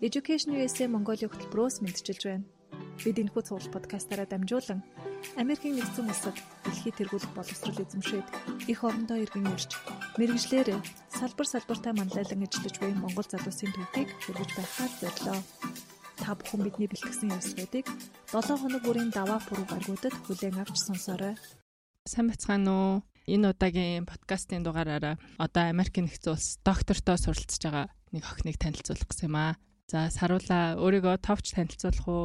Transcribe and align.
Education 0.00 0.56
USA 0.56 0.88
Mongolia 0.88 1.28
хөтөлбөрөөс 1.28 1.84
мэдчилж 1.84 2.22
байна. 2.24 2.48
Бид 3.04 3.20
энэхүү 3.20 3.42
цуглал 3.44 3.68
подкастаараа 3.68 4.24
дамжуулан 4.24 4.80
Америкийн 5.36 5.76
нэгдсэн 5.76 6.08
улсад 6.08 6.40
дэлхийд 6.64 6.96
тэргүүлэх 7.04 7.36
боловсрол 7.36 7.84
эзэмшээд 7.84 8.26
их 8.72 8.80
орондоо 8.80 9.20
иргэн 9.20 9.52
ирж 9.52 9.76
мэрэгжлэр 10.16 10.80
салбар 11.12 11.48
салбартаа 11.52 11.92
манлайлан 11.92 12.48
ажиллаж 12.48 12.74
буй 12.80 12.96
Монгол 12.96 13.28
залуусын 13.28 13.76
төвхийг 13.76 14.08
хүргэж 14.24 14.50
байхаар 14.56 14.92
зорилоо. 15.04 15.40
Та 16.16 16.32
бүхэн 16.32 16.64
бидний 16.64 16.88
бэлтгэсэн 16.88 17.36
явцлуудыг 17.36 17.84
7 18.32 18.56
хоног 18.56 18.80
бүрийн 18.80 19.12
даваа 19.12 19.36
пүрэв 19.44 19.68
гаргуудад 19.68 20.16
хүлээн 20.24 20.64
авч 20.64 20.80
сонсоорой. 20.80 21.36
Сайн 22.08 22.32
бацгаана 22.32 22.72
уу? 22.72 22.94
Энэ 23.28 23.52
удаагийн 23.52 24.08
подкастын 24.08 24.64
дугаараараа 24.64 25.20
одоо 25.36 25.64
Америкийн 25.68 26.08
нэгдсэн 26.08 26.32
улс 26.32 26.56
доктортой 26.64 27.20
суралцж 27.20 27.60
байгаа 27.60 27.92
нэг 28.16 28.24
охиныг 28.24 28.56
танилцуулах 28.56 29.04
гэсэн 29.04 29.28
юм 29.28 29.36
аа. 29.36 29.60
За 29.90 30.06
саруула 30.06 30.78
өөрийгөө 30.78 31.18
товч 31.18 31.50
танилцуулах 31.50 32.06
уу? 32.06 32.24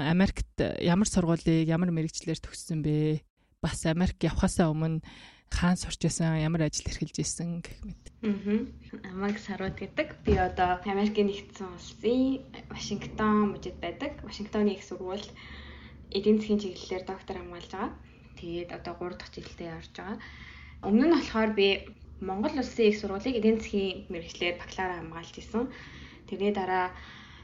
Америкт 0.00 0.56
ямар 0.80 1.04
сургуулийг, 1.04 1.68
ямар 1.68 1.92
мэрэгчлэр 1.92 2.40
төгссөн 2.40 2.80
бэ? 2.80 3.20
Бас 3.60 3.84
Америк 3.84 4.16
явхаасаа 4.24 4.72
өмнө 4.72 5.04
хаан 5.52 5.76
сурч 5.76 6.00
байсан, 6.08 6.40
ямар 6.40 6.64
ажил 6.64 6.88
эрхэлж 6.88 7.20
исэн 7.20 7.60
гэх 7.60 7.76
мэт. 7.84 8.04
Аа. 8.24 9.12
Амаг 9.12 9.36
сарууд 9.36 9.76
гэдэг. 9.76 10.24
Би 10.24 10.40
одоо 10.40 10.80
Америкийн 10.88 11.28
нэгдсэн 11.28 11.68
улсын 11.76 12.48
Вашингтон 12.72 13.52
мужид 13.52 13.76
байдаг. 13.76 14.16
Вашингтоны 14.24 14.72
их 14.72 14.80
сургуульд 14.80 15.28
эдийн 16.16 16.40
засгийн 16.40 16.64
чиглэлээр 16.64 17.04
доктор 17.04 17.36
хамгаалж 17.36 17.70
байгаа. 17.76 17.92
Тэгээд 18.40 18.70
одоо 18.72 18.96
3 18.96 19.20
дахь 19.20 19.32
жилдээ 19.36 19.68
явж 19.76 19.92
байгаа. 19.92 20.16
Өмнө 20.80 21.12
нь 21.12 21.16
болохоор 21.20 21.52
би 21.52 21.68
Монгол 22.24 22.56
улсын 22.56 22.88
их 22.88 22.96
сургуулийг 22.96 23.36
эдийн 23.36 23.60
засгийн 23.60 24.08
мэрэгчлэр 24.08 24.56
бакалавра 24.56 24.96
хамгаалж 24.96 25.36
исэн. 25.36 25.68
Тэрний 26.32 26.56
дараа 26.56 26.96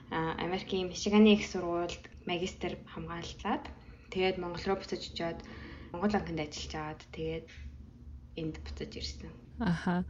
Америкийн 0.08 0.88
Мичиганы 0.88 1.36
их 1.36 1.44
сургуульд 1.44 2.00
магистр 2.24 2.80
хамгааллаад 2.88 3.68
тэгээд 4.08 4.40
Монгол 4.40 4.64
руу 4.64 4.80
буцаж 4.80 5.04
очиод 5.12 5.44
Монгол 5.92 6.16
банкнд 6.16 6.40
ажиллаж 6.40 6.72
аваад 6.72 7.02
тэгээд 7.12 7.46
энд 8.40 8.56
буцаж 8.64 8.88
ирсэн. 8.96 9.28
Аха. 9.60 10.08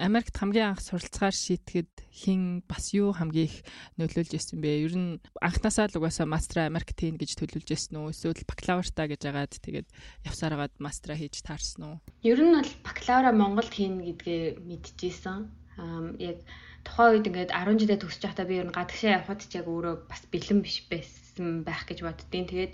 Америкт 0.00 0.32
хамгийн 0.32 0.72
анх 0.72 0.80
суралцгаар 0.80 1.36
шийтгэд 1.36 1.92
хин 2.08 2.64
бас 2.64 2.96
юу 2.96 3.12
хамгийн 3.12 3.52
их 3.52 3.68
нөлөөлж 4.00 4.32
ирсэн 4.32 4.64
бэ? 4.64 4.88
Ер 4.88 4.96
нь 4.96 5.20
анхнасаа 5.36 5.92
л 5.92 6.00
угаасаа 6.00 6.24
мастера 6.24 6.72
Америкт 6.72 6.96
хийн 6.96 7.20
гэж 7.20 7.36
төлөвлөж 7.36 7.68
ирсэн 7.68 8.00
үү? 8.00 8.16
Эсвэл 8.16 8.48
бакалавртаа 8.48 9.12
гэж 9.12 9.22
агаад 9.28 9.52
тэгээд 9.60 9.88
явсараад 10.24 10.72
мастера 10.80 11.20
хийж 11.20 11.44
таарсан 11.44 11.82
уу? 11.84 11.96
Ер 12.24 12.40
нь 12.40 12.56
бол 12.56 12.72
бакалавра 12.80 13.36
Монголд 13.36 13.76
хийн 13.76 14.00
гэдгээ 14.00 14.64
мэдчихсэн. 14.64 15.52
Аа 15.76 16.16
яг 16.16 16.40
тухайн 16.86 17.12
үед 17.18 17.28
ингээд 17.28 17.50
10 17.50 17.82
жилдээ 17.82 17.98
төгсөж 18.00 18.22
байхдаа 18.22 18.46
би 18.46 18.54
ер 18.62 18.66
нь 18.70 18.76
гадагшаа 18.78 19.18
явхад 19.18 19.42
ч 19.42 19.52
яг 19.58 19.66
өөрөө 19.66 19.94
бас 20.06 20.22
бэлэн 20.30 20.60
биш 20.62 20.86
байсан 20.86 21.66
байх 21.66 21.82
гэж 21.90 21.98
боддtiin. 22.06 22.46
Тэгээд 22.46 22.72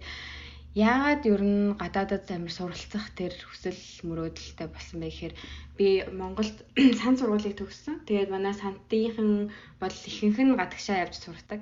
яагаад 0.77 1.23
ер 1.29 1.43
нь 1.45 1.77
гадаадад 1.83 2.25
амир 2.33 2.53
суралцах 2.53 3.13
тэр 3.17 3.33
хүсэл 3.33 3.81
мөрөөдөлтэй 4.09 4.69
болсон 4.73 4.97
бэ 5.01 5.09
гэхээр 5.09 5.35
би 5.77 5.89
Монголд 6.21 6.57
сан 7.01 7.15
сургуулийг 7.17 7.57
төгссөн. 7.57 8.05
Тэгээд 8.09 8.33
манай 8.33 8.55
сантынхан 8.57 9.53
бол 9.81 9.97
ихэнх 10.09 10.39
нь 10.41 10.57
гадагшаа 10.61 11.05
явж 11.05 11.17
сурдаг. 11.21 11.61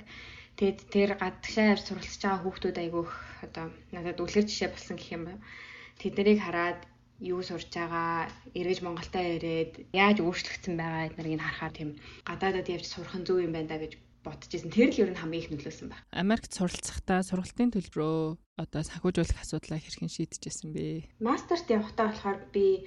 Тэгээд 0.58 0.78
тэр 0.94 1.10
гадагшаа 1.22 1.74
явж 1.74 1.82
суралцж 1.86 2.22
байгаа 2.22 2.42
хүүхдүүд 2.42 2.76
айгүйх 2.82 3.12
одоо 3.46 3.66
надад 3.94 4.22
үлгэр 4.22 4.46
жишээ 4.46 4.70
болсон 4.74 4.94
гэх 4.98 5.10
юм 5.16 5.22
байна. 5.26 5.42
Тэднийг 5.98 6.38
хараад 6.42 6.80
юу 7.20 7.44
сурж 7.44 7.68
байгаа, 7.68 8.32
эргэж 8.56 8.80
Монголтаа 8.80 9.24
ирээд 9.36 9.92
яаж 9.92 10.18
өөрчлөгдсөн 10.24 10.74
байгаа 10.80 11.08
эднэрийг 11.12 11.40
харахаар 11.44 11.74
тийм 11.76 11.90
гадаадад 12.24 12.72
явж 12.72 12.86
сурах 12.88 13.14
нь 13.20 13.26
зөв 13.28 13.44
юм 13.44 13.52
байна 13.52 13.76
да 13.76 13.78
гэж 13.78 14.00
бодож 14.24 14.50
исэн. 14.52 14.72
Тэр 14.72 14.88
л 14.92 15.00
ер 15.04 15.10
нь 15.12 15.20
хамгийн 15.20 15.44
их 15.44 15.50
нөлөөсөн 15.52 15.88
баг. 15.92 16.00
Америкт 16.12 16.52
суралцахдаа 16.52 17.20
сургалтын 17.24 17.72
төлбөрөө 17.72 18.36
одоо 18.60 18.82
санхүүжүүлэх 18.84 19.40
асуудлаа 19.40 19.80
хэрхэн 19.80 20.12
шийдэжсэн 20.12 20.72
бэ? 20.72 21.08
Мастерт 21.24 21.68
явахдаа 21.68 22.12
болохоор 22.12 22.38
би 22.52 22.84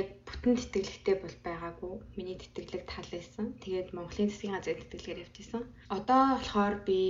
яг 0.00 0.08
бүтэн 0.24 0.56
тэтгэлэгтэй 0.56 1.16
бол 1.20 1.36
байгаагүй. 1.44 1.94
Миний 2.16 2.36
тэтгэлэг 2.40 2.84
тал 2.88 3.08
байсан. 3.12 3.52
Тэгээд 3.60 3.92
Монголын 3.92 4.30
засгийн 4.32 4.56
газрын 4.56 4.80
тэтгэлгээр 4.80 5.22
явж 5.24 5.36
исэн. 5.38 5.62
Одоо 5.92 6.22
болохоор 6.40 6.74
би 6.88 7.00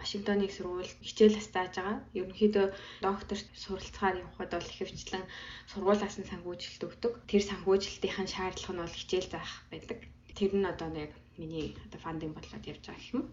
Вашингтоныг 0.00 0.52
сургуульд 0.54 0.96
хичээл 1.04 1.36
хастааж 1.36 1.72
байгаа. 1.76 1.98
Ерөнхийдөө 2.18 2.66
докторт 3.04 3.46
суралцахаар 3.54 4.16
явхад 4.24 4.50
бол 4.56 4.72
ихэвчлэн 4.72 5.24
сургуулиас 5.70 6.16
нь 6.18 6.30
санхүүжилт 6.30 6.82
өгдөг. 6.88 7.12
Тэр 7.30 7.42
санхүүжилтийн 7.44 8.28
шаардлага 8.32 8.72
нь 8.74 8.82
бол 8.82 8.98
хичээл 8.98 9.28
заах 9.32 9.52
байдаг. 9.72 9.98
Тэр 10.38 10.52
нь 10.56 10.70
одоо 10.72 10.88
нэг 10.88 11.10
миний 11.36 11.76
одоо 11.84 12.00
фандинг 12.00 12.34
болоод 12.34 12.64
явж 12.64 12.82
байгаа 12.84 13.00
гэх 13.00 13.14
юм. 13.14 13.24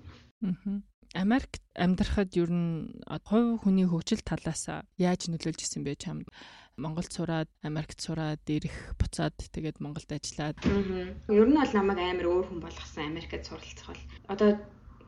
Аа. 0.43 0.83
Америкт 1.13 1.61
амьдрахад 1.77 2.33
ер 2.41 2.49
нь 2.49 2.89
хувь 3.29 3.61
хүний 3.61 3.85
хөгжил 3.85 4.25
талаас 4.25 4.65
яаж 4.97 5.29
нөлөөлж 5.29 5.61
исэн 5.61 5.85
бэ 5.85 5.93
чамд? 6.01 6.25
Монголд 6.75 7.13
сураад, 7.13 7.49
Америкт 7.61 8.01
сураад, 8.01 8.41
ирэх 8.49 8.97
буцаад 8.97 9.37
тэгээд 9.37 9.77
Монголд 9.77 10.09
ажиллаад. 10.09 10.57
Ер 11.29 11.45
нь 11.45 11.53
бол 11.53 11.73
намайг 11.77 11.99
амар 12.01 12.25
өөр 12.25 12.45
хүн 12.49 12.61
болгосон 12.65 13.13
Америкт 13.13 13.45
суралцах 13.45 13.93
бол. 13.93 14.03
Одоо 14.33 14.49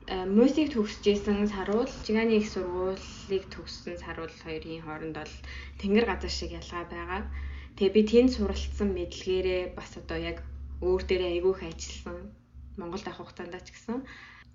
э, 0.05 0.29
музик 0.29 0.77
төгсөжсэн 0.77 1.49
саруул, 1.49 1.89
Жиганы 2.05 2.37
их 2.37 2.53
сургуулийг 2.53 3.49
төгссөн 3.49 3.97
саруул 3.97 4.29
хоёрын 4.45 4.85
хооронд 4.85 5.17
бол 5.17 5.33
тэнгэр 5.81 6.05
газар 6.05 6.29
шиг 6.29 6.53
ялгаа 6.53 6.85
байгаа. 6.85 7.21
Тэгээ 7.81 7.95
би 7.97 8.01
тэнд 8.13 8.31
суралцсан 8.37 8.93
мэдлэгээрээ 8.93 9.73
бас 9.73 9.97
одоо 9.97 10.21
яг 10.21 10.45
өөр 10.85 11.01
дээрээ 11.01 11.33
айгүйх 11.33 11.65
ажилласан. 11.65 12.29
Монголд 12.77 13.09
авах 13.09 13.33
хугацаанд 13.33 13.57
ч 13.65 13.73
гэсэн 13.73 14.05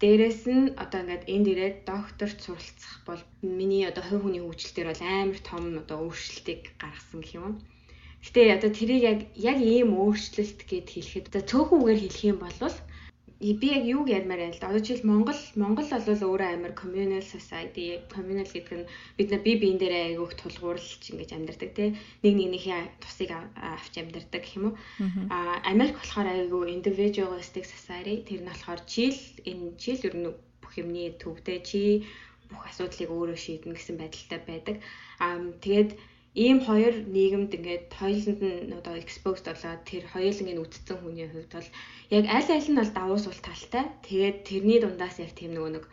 Дээрээс 0.00 0.42
нь 0.48 0.72
одоо 0.82 1.00
ингээд 1.04 1.24
энд 1.34 1.46
ирээд 1.52 1.76
докторт 1.84 2.38
суралцах 2.40 2.94
бол 3.04 3.22
миний 3.58 3.84
одоо 3.84 4.04
хувь 4.06 4.24
хүний 4.24 4.40
хөгжил 4.40 4.72
дээр 4.74 4.88
бол 4.90 5.04
амар 5.04 5.38
том 5.44 5.64
одоо 5.76 5.98
өөрчлөлтийг 6.08 6.62
гаргасан 6.80 7.20
гэх 7.20 7.36
юм. 7.36 7.60
Гэтэ 8.24 8.40
одоо 8.56 8.70
тэрийг 8.72 9.02
яг 9.12 9.20
яг 9.36 9.58
ийм 9.60 9.92
өөрчлөлт 10.00 10.60
гэд 10.64 10.88
хэлэхэд 10.92 11.26
за 11.32 11.40
цөөхөнгээр 11.44 12.00
хэлэх 12.00 12.24
юм 12.32 12.38
бол 12.40 12.56
би 13.40 13.72
яг 13.72 13.84
юуг 13.88 14.08
ярмаар 14.12 14.40
байл 14.44 14.60
да. 14.60 14.68
Одоо 14.68 14.84
жишээл 14.84 15.08
Монгол 15.08 15.40
Монгол 15.56 15.88
бол 15.88 16.24
өөрөө 16.28 16.50
амар 16.52 16.72
communal 16.76 17.24
society, 17.24 17.96
communal 18.12 18.44
гэдэг 18.44 18.84
нь 18.84 18.88
бид 19.16 19.28
нар 19.32 19.40
бие 19.40 19.56
биен 19.56 19.80
дээр 19.80 19.94
айгүйх 20.12 20.36
тулгуурлаж 20.36 21.00
ингэж 21.08 21.30
амьдардаг 21.32 21.70
тий. 21.72 21.96
Нэг 22.20 22.34
нэгнийхээ 22.36 23.00
тусыг 23.00 23.32
авч 23.32 23.94
амьдардаг 23.96 24.44
гэх 24.44 24.56
юм 24.60 24.64
уу. 24.68 24.74
Аа 25.32 25.56
Америк 25.72 25.96
болохоор 25.96 26.28
айгүй 26.28 26.68
individualistic 26.76 27.64
society. 27.64 28.20
Тэр 28.28 28.44
нь 28.44 28.50
болохоор 28.52 28.80
чийл 28.84 29.16
энэ 29.48 29.72
чийл 29.80 30.04
ер 30.04 30.16
нь 30.20 30.28
бүх 30.60 30.72
юмний 30.76 31.08
төвдөө 31.16 31.58
чи 31.64 32.04
бүх 32.52 32.68
асуудлыг 32.68 33.08
өөрөө 33.08 33.38
шийднэ 33.40 33.72
гэсэн 33.72 33.96
байдалтай 33.96 34.40
байдаг. 34.44 34.76
Аа 35.16 35.40
тэгээд 35.64 35.90
ийм 36.34 36.58
хоёр 36.62 36.94
нийгэмд 37.14 37.50
ингээд 37.58 37.86
хоёуланд 37.90 38.40
нь 38.42 38.76
одоо 38.78 38.94
exposed 39.02 39.46
болоод 39.50 39.82
тэр 39.90 40.04
хоёулангийн 40.14 40.62
үтцэн 40.62 40.98
хүний 41.02 41.26
хувьд 41.26 41.50
бол 41.50 41.68
яг 42.16 42.24
аль 42.30 42.50
аль 42.54 42.70
нь 42.70 42.78
бол 42.78 42.92
давуу 42.94 43.18
сул 43.18 43.38
талтай. 43.42 43.84
Тэгээд 44.06 44.38
тэрний 44.46 44.78
дундаас 44.80 45.18
яг 45.18 45.34
тийм 45.34 45.58
нөгөө 45.58 45.72
нэг 45.74 45.84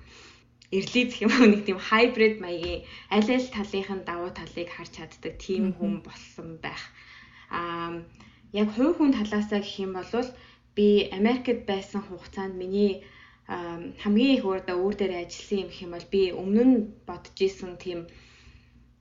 эрлиз 0.77 1.09
гэх 1.09 1.23
юм 1.25 1.33
уу 1.33 1.47
нэг 1.49 1.61
тийм 1.65 1.79
hybrid 1.89 2.35
маягийн 2.43 2.85
аль 3.15 3.31
аль 3.33 3.49
талынх 3.55 3.89
нь 3.89 4.07
давуу 4.09 4.31
талыг 4.35 4.69
харж 4.69 4.91
чаддаг 4.93 5.33
тийм 5.41 5.73
хүн 5.73 6.05
болсон 6.05 6.61
байх. 6.61 6.83
Аа 7.49 8.05
яг 8.53 8.69
хувь 8.75 8.95
хүн 8.97 9.17
талаасаа 9.17 9.59
гэх 9.65 9.79
юм 9.85 9.97
бол 9.97 10.29
би 10.77 10.87
Америкт 11.19 11.65
байсан 11.65 12.01
хугацаанд 12.05 12.53
миний 12.61 13.01
хамгийн 13.47 14.35
их 14.37 14.43
өөрдөө 14.45 14.77
өөр 14.77 14.95
дээр 14.97 15.13
ажилласан 15.23 15.59
юм 15.65 15.71
юм 15.83 15.91
бол 15.95 16.07
би 16.13 16.21
өмнө 16.41 16.63
нь 16.67 16.75
бодож 17.07 17.37
исэн 17.47 17.73
тийм 17.81 17.99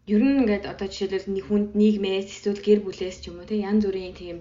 ер 0.07 0.23
нь 0.23 0.39
ингээд 0.41 0.65
одоо 0.73 0.87
жишээлбэл 0.87 1.35
нэг 1.35 1.45
хүнд 1.47 1.69
нийгмээс 1.81 2.29
эсвэл 2.31 2.63
гэр 2.63 2.81
бүлээс 2.87 3.17
ч 3.23 3.25
юм 3.31 3.43
уу 3.43 3.49
тийм 3.51 3.67
янз 3.69 3.83
бүрийн 3.87 4.15
тийм 4.15 4.39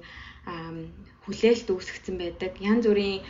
хүлээлт 1.26 1.68
үүсгэсэн 1.74 2.16
байдаг. 2.22 2.52
Янз 2.62 2.86
бүрийн 2.86 3.26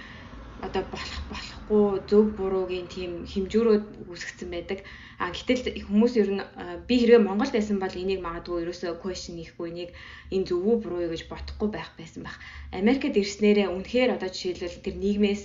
одоо 0.60 0.84
болох 0.92 1.22
болохгүй 1.32 1.86
зөв 2.10 2.26
буруугийн 2.36 2.88
тийм 2.96 3.12
хэмжүүрүүд 3.32 3.86
үүсгэсэн 4.12 4.50
байдаг. 4.52 4.80
А 5.20 5.32
гэтэл 5.32 5.64
хүмүүс 5.88 6.14
ер 6.20 6.30
нь 6.36 6.44
би 6.88 6.96
хэрвээ 7.00 7.24
Монголд 7.24 7.56
байсан 7.56 7.80
бол 7.80 7.96
энийг 8.04 8.20
магадгүй 8.24 8.64
ерөөсөө 8.64 9.00
question 9.04 9.40
хийхгүй 9.40 9.68
энийг 9.72 9.92
энэ 10.36 10.48
зөв 10.48 10.60
үү 10.60 10.76
буруу 10.84 11.08
гэж 11.08 11.24
бодохгүй 11.32 11.70
байх 11.72 11.92
байсан 12.00 12.22
байх. 12.28 12.38
Америкт 12.76 13.16
ирснээрээ 13.16 13.72
үнэхээр 13.72 14.16
одоо 14.16 14.30
жишээлбэл 14.32 14.84
тэр 14.84 14.96
нийгмээс 15.00 15.44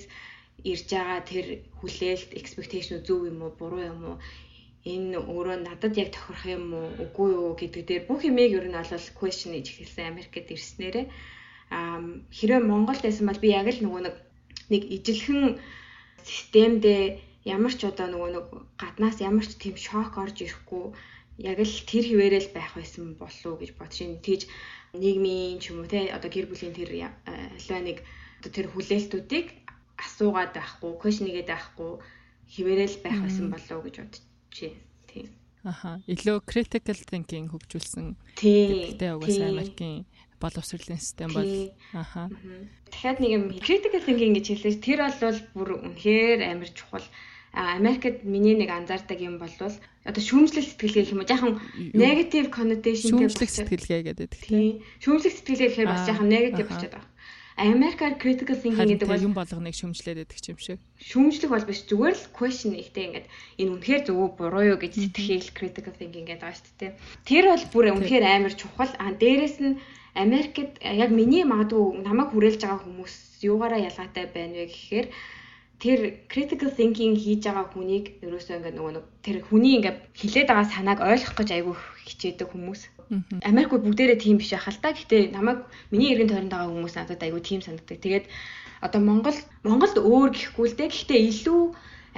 ирж 0.70 0.88
байгаа 0.91 1.20
тэр 1.31 1.47
хүлээлт 1.79 2.31
expectation 2.41 2.99
зөв 3.06 3.31
юм 3.31 3.38
уу 3.47 3.53
буруу 3.61 3.82
юм 3.93 4.03
уу 4.11 4.17
энэ 4.85 5.19
өөрөө 5.21 5.56
надад 5.61 5.94
яг 6.00 6.09
тохирох 6.17 6.44
юм 6.49 6.65
уу 6.73 6.88
үгүй 7.05 7.29
юу 7.37 7.53
гэдэг 7.53 7.82
дээр 7.85 8.03
бүх 8.09 8.25
юмыг 8.25 8.53
ер 8.56 8.67
нь 8.69 8.81
олол 8.81 9.06
question 9.21 9.53
хийж 9.53 9.69
эхэлсэн 9.77 10.09
Америкт 10.09 10.49
ирснээрээ 10.49 11.06
аа 11.77 12.00
хэрвээ 12.32 12.61
Монголд 12.65 13.03
байсан 13.05 13.27
бол 13.29 13.41
би 13.44 13.49
яг 13.53 13.69
л 13.69 13.85
нөгөө 13.85 14.00
нэг 14.09 14.17
нэг 14.73 14.82
ижилхэн 14.97 15.61
системдээ 16.25 17.05
ямар 17.44 17.73
ч 17.77 17.85
одоо 17.85 18.06
нөгөө 18.09 18.31
нэг 18.32 18.47
гаднаас 18.81 19.17
ямар 19.21 19.44
ч 19.44 19.53
тийм 19.61 19.77
шок 19.77 20.17
орж 20.17 20.37
ирэхгүй 20.41 20.85
яг 21.50 21.59
л 21.61 21.76
тэр 21.91 22.05
хിവэрэл 22.09 22.49
байх 22.56 22.73
байсан 22.76 23.05
болов 23.21 23.44
уу 23.49 23.61
гэж 23.61 23.71
бодсон. 23.76 24.21
Тэгж 24.25 24.43
нийгмийн 24.97 25.61
ч 25.61 25.73
юм 25.73 25.85
уу 25.85 25.88
те 25.93 26.09
одоо 26.17 26.31
гэр 26.33 26.49
бүлийн 26.49 26.76
тэр 26.76 26.91
альва 27.29 27.79
нэг 27.81 27.99
одоо 28.41 28.53
тэр 28.53 28.67
хүлээлтүүдийг 28.73 29.47
асуугаад 30.05 30.53
байхгүй, 30.56 30.93
question 31.00 31.29
нэгээд 31.29 31.53
байхгүй 31.53 31.91
хിവэрэл 32.53 32.97
байх 33.05 33.19
байсан 33.25 33.47
болов 33.53 33.76
уу 33.76 33.85
гэж 33.85 33.97
бодож 34.00 34.30
байна. 34.50 34.81
Тийм. 35.06 35.26
Аха. 35.64 36.00
Илүү 36.08 36.41
critical 36.49 36.99
thinking 37.08 37.47
хөгжүүлсэн. 37.52 38.17
Тэ 38.37 39.06
угаасаа 39.14 39.49
Америкийн 39.52 40.08
боловсролын 40.41 40.99
систем 40.99 41.31
бол 41.37 41.70
аха. 41.93 42.31
Дахиад 42.91 43.20
нэг 43.20 43.31
юм 43.31 43.44
critical 43.61 44.00
thinking 44.00 44.32
гэж 44.35 44.47
хэлсэн. 44.56 44.81
Тэр 44.81 45.00
бол 45.05 45.41
бүр 45.55 45.69
үнэхээр 45.85 46.41
амар 46.49 46.70
чухал. 46.73 47.05
Америкт 47.52 48.23
миний 48.25 48.55
нэг 48.55 48.70
анзаардаг 48.70 49.19
юм 49.20 49.37
бол 49.43 49.50
одоо 49.50 50.23
шүүмжлэх 50.23 50.64
сэтгэлгээ 50.64 51.02
гэх 51.02 51.12
юм 51.12 51.20
уу 51.20 51.29
жаахан 51.29 51.52
negative 51.93 52.49
connotation 52.49 53.11
шүүмжлэх 53.11 53.50
сэтгэлгээ 53.52 54.00
гэдэг 54.06 54.31
тийм 54.38 54.81
шүүмжлэх 55.02 55.35
сэтгэлгээ 55.35 55.69
гэхээр 55.69 55.91
бас 55.93 56.06
жаахан 56.08 56.31
negative 56.31 56.69
болчиход 56.70 56.94
байгаа. 56.94 57.10
Америкаар 57.56 58.14
critical 58.23 58.56
thinking 58.56 58.88
гэдэг 58.94 59.08
бол 59.08 59.26
юм 59.26 59.35
болгоныг 59.35 59.75
шүмжлээд 59.75 60.23
байдаг 60.23 60.38
юм 60.49 60.58
шиг. 60.58 60.79
Шүмжлэх 61.02 61.50
бол 61.50 61.67
биш 61.67 61.82
зүгээр 61.91 62.17
л 62.17 62.26
question 62.37 62.73
ихтэй 62.79 63.05
ингээд 63.11 63.26
энэ 63.61 63.73
үнэхээр 63.75 64.02
зөв 64.06 64.17
үү 64.17 64.31
буруу 64.38 64.64
юу 64.75 64.79
гэж 64.79 64.93
сэтгэхийг 64.97 65.50
critical 65.56 65.94
thinking 65.97 66.26
гэдэг 66.29 66.44
байгаа 66.47 66.56
шүү 66.56 66.79
дээ. 66.79 66.93
Тэр 67.26 67.44
бол 67.50 67.64
бүр 67.75 67.85
үнэхээр 67.99 68.25
амар 68.25 68.55
чухал. 68.55 68.93
А 69.02 69.11
дээрэс 69.12 69.56
нь 69.61 69.79
Америкт 70.14 70.82
яг 70.82 71.11
миний 71.11 71.44
магадгүй 71.47 72.02
намайг 72.02 72.35
хүрээлж 72.35 72.61
байгаа 72.62 72.82
хүмүүс 72.82 73.14
юугаараа 73.47 73.87
ялгаатай 73.88 74.26
байна 74.26 74.58
вэ 74.58 74.67
гэхээр 74.70 75.06
тэр 75.81 76.00
critical 76.32 76.70
thinking 76.76 77.14
хийж 77.17 77.47
байгаа 77.47 77.67
хүнийг 77.73 78.06
ерөөсөө 78.26 78.56
ингээд 78.58 78.76
нөгөө 78.76 78.93
нэг 78.94 79.06
тэр 79.25 79.37
хүний 79.49 79.73
ингээд 79.79 79.99
хилээд 80.19 80.49
байгаа 80.50 80.67
санааг 80.75 81.00
ойлгох 81.00 81.35
гэж 81.38 81.49
айгүй 81.55 81.75
хичээдэг 82.05 82.49
хүмүүс 82.50 82.81
Америкууд 83.51 83.83
бүгдээрээ 83.85 84.19
тийм 84.23 84.39
биш 84.39 84.55
ахал 84.55 84.79
та. 84.79 84.95
Гэхдээ 84.95 85.35
намайг 85.35 85.67
миний 85.91 86.15
эргэн 86.15 86.31
тойронд 86.31 86.53
байгаа 86.55 86.71
хүмүүс 86.71 86.95
надад 86.95 87.23
айгүй 87.27 87.43
тийм 87.43 87.61
санагддаг. 87.62 87.99
Тэгээд 87.99 88.27
одоо 88.87 89.01
Монгол 89.03 89.39
Монголд 89.67 89.97
өөр 89.99 90.31
гэхгүй 90.31 90.67
л 90.71 90.79
дээ. 90.79 90.95
Гэхдээ 90.95 91.21
илүү 91.31 91.62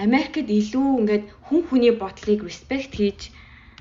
Америкт 0.05 0.37
илүү 0.49 0.89
ингээд 1.01 1.25
хүн 1.49 1.61
хүний 1.69 1.93
бодлыг 1.97 2.41
respect 2.45 2.93
хийж 2.97 3.33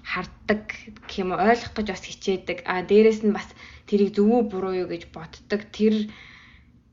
харддаг 0.03 0.63
гэх 1.07 1.15
юм 1.23 1.31
ойлгох 1.35 1.75
гэж 1.75 1.87
бас 1.91 2.03
хичээдэг. 2.07 2.57
А 2.63 2.81
дээрэс 2.87 3.21
нь 3.27 3.35
бас 3.35 3.47
тэрийг 3.87 4.15
зөв 4.15 4.27
үү 4.31 4.41
буруу 4.51 4.73
юу 4.81 4.87
гэж 4.91 5.11
боддог. 5.15 5.61
Тэр 5.75 6.07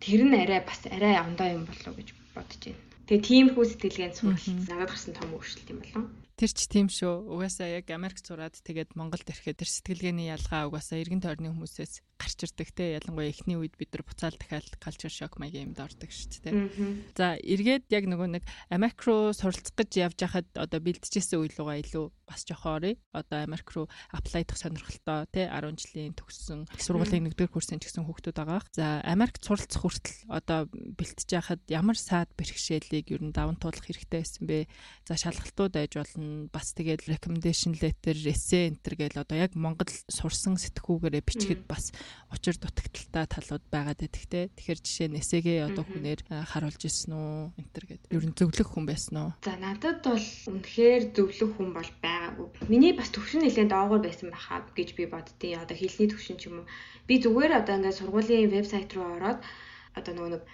тэр 0.02 0.20
нь 0.26 0.34
арай 0.34 0.60
бас 0.66 0.80
арай 0.86 1.14
ондоо 1.18 1.48
юм 1.56 1.64
болов 1.66 1.94
уу 1.94 1.98
гэж 1.98 2.08
бодож 2.34 2.62
байна. 2.62 2.82
Тэгээ 3.06 3.26
тиймэрхүү 3.26 3.64
сэтгэлгээнд 3.70 4.18
суралцсан 4.18 4.66
надад 4.68 4.90
гарсан 4.92 5.12
том 5.16 5.30
өөрчлөлт 5.34 5.72
юм 5.72 5.80
болов. 5.82 6.04
Тэр 6.38 6.54
ч 6.54 6.70
тийм 6.70 6.86
шүү. 6.86 7.34
Угаасаа 7.34 7.82
яг 7.82 7.90
Америк 7.90 8.22
сураад 8.22 8.54
тэгээд 8.62 8.94
Монголд 8.94 9.26
ирэхэд 9.26 9.58
тэр 9.58 9.70
сэтгэлгээний 9.74 10.30
ялгаа 10.30 10.70
угаасаа 10.70 11.02
эргэн 11.02 11.18
тойрны 11.18 11.50
хүмүүсээс 11.50 11.98
гарч 12.14 12.38
ирдэг 12.46 12.70
те. 12.78 12.94
Ялангуяа 12.94 13.26
эхний 13.26 13.58
үед 13.58 13.74
бид 13.74 13.90
нар 13.90 14.06
буцаал 14.06 14.38
дахиад 14.38 14.70
culture 14.78 15.10
shock 15.10 15.42
маягийн 15.42 15.74
юмд 15.74 15.82
ордог 15.82 16.06
шүү 16.06 16.46
дээ. 16.46 16.54
За 17.18 17.34
эргээд 17.42 17.90
яг 17.90 18.06
нөгөө 18.06 18.38
нэг 18.38 18.44
Америк 18.70 19.02
руу 19.02 19.34
суралцах 19.34 19.74
гэж 19.74 19.90
явж 19.98 20.18
хахад 20.22 20.46
одоо 20.54 20.78
бэлтжижсэн 20.78 21.42
үе 21.42 21.50
лугаа 21.58 21.82
илүү 21.82 22.06
бас 22.26 22.46
жоохон 22.46 22.74
орё. 22.78 22.92
Одоо 23.10 23.38
Америк 23.42 23.74
руу 23.74 23.86
аплайдах 24.14 24.62
сонирхолтой 24.62 25.26
те 25.34 25.50
10 25.50 25.74
жилийн 25.74 26.14
төгссөн 26.14 26.70
сургуулийн 26.78 27.26
1-р 27.34 27.50
курсын 27.50 27.82
ч 27.82 27.90
гэсэн 27.90 28.06
хүүхдүүд 28.06 28.38
байгаа. 28.38 28.62
За 28.70 29.02
Америкт 29.02 29.42
суралцах 29.42 29.82
хүртэл 29.82 30.30
одоо 30.30 30.70
бэлтж 30.70 31.34
яхад 31.34 31.62
ямар 31.66 31.98
саад 31.98 32.30
бэрхшээлийг 32.38 33.10
ер 33.10 33.22
нь 33.26 33.34
даван 33.34 33.56
туулах 33.56 33.82
хэрэгтэй 33.82 34.22
байсан 34.22 34.44
бэ? 34.46 34.68
За 35.08 35.16
шалгалтууд 35.16 35.72
байж 35.72 35.96
болно 35.96 36.27
бас 36.52 36.72
тэгээд 36.76 37.08
recommendation 37.08 37.72
letter, 37.78 38.16
essay 38.28 38.68
enter 38.70 38.94
гээл 38.98 39.22
одоо 39.22 39.36
яг 39.36 39.52
Монгол 39.54 39.90
сурсан 40.08 40.56
сэтгүүгээрээ 40.60 41.22
бичгэд 41.24 41.62
бас 41.68 41.90
учир 42.32 42.56
дутагдaltaй 42.60 43.26
талууд 43.26 43.64
байгаад 43.72 44.00
байдаг 44.00 44.24
те. 44.28 44.40
Тэгэхээр 44.54 44.80
жишээ 44.84 45.08
нь 45.12 45.20
эсэгээ 45.20 45.58
одоо 45.68 45.84
хүнээр 45.84 46.20
харуулж 46.28 46.82
ирсэн 46.82 47.12
үү 47.14 47.34
enter 47.60 47.84
гэдэг. 47.88 48.08
Ер 48.12 48.24
нь 48.26 48.36
зөвлөх 48.36 48.68
хүн 48.72 48.86
байсан 48.88 49.14
уу? 49.18 49.30
За 49.44 49.54
надад 49.56 50.04
бол 50.04 50.28
үнэхээр 50.52 51.02
зөвлөх 51.16 51.52
хүн 51.56 51.70
бол 51.76 51.90
байгаагүй. 52.04 52.46
Миний 52.72 52.94
бас 52.96 53.10
төвшин 53.12 53.42
нэлээд 53.44 53.72
доогуур 53.72 54.02
байсан 54.04 54.28
байхаа 54.32 54.64
гэж 54.76 54.94
би 54.96 55.04
боддیں۔ 55.08 55.58
Одоо 55.58 55.76
хэлний 55.76 56.08
төвшин 56.08 56.36
ч 56.38 56.48
юм 56.48 56.64
уу. 56.64 56.70
Би 57.08 57.20
зүгээр 57.22 57.64
одоо 57.64 57.74
ингээд 57.80 57.98
сургуулийн 57.98 58.52
вебсайт 58.52 58.92
руу 58.94 59.16
ороод 59.16 59.40
одоо 59.98 60.12
нөгөө 60.14 60.32
нэг 60.36 60.44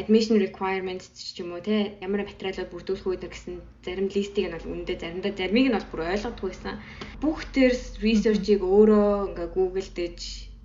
admission 0.00 0.36
requirements 0.40 1.06
ч 1.12 1.44
юм 1.44 1.52
уу 1.52 1.60
те 1.60 1.76
ямар 2.00 2.24
материалууд 2.24 2.72
бүрдүүлэх 2.72 3.06
үү 3.06 3.28
гэсэн 3.28 3.54
зарим 3.84 4.08
листийг 4.08 4.48
нь 4.48 4.54
бол 4.56 4.70
үнэндээ 4.72 4.98
заримдаа 5.00 5.32
заримыг 5.36 5.66
нь 5.68 5.76
бол 5.76 5.90
бүр 5.90 6.00
ойлгодгүй 6.12 6.48
байсан. 6.48 6.74
Бүх 7.20 7.38
тэр 7.52 7.72
research-ийг 8.00 8.62
өөрөө 8.64 9.08
ингээ 9.28 9.48
Google 9.56 9.88
дэж 9.98 10.18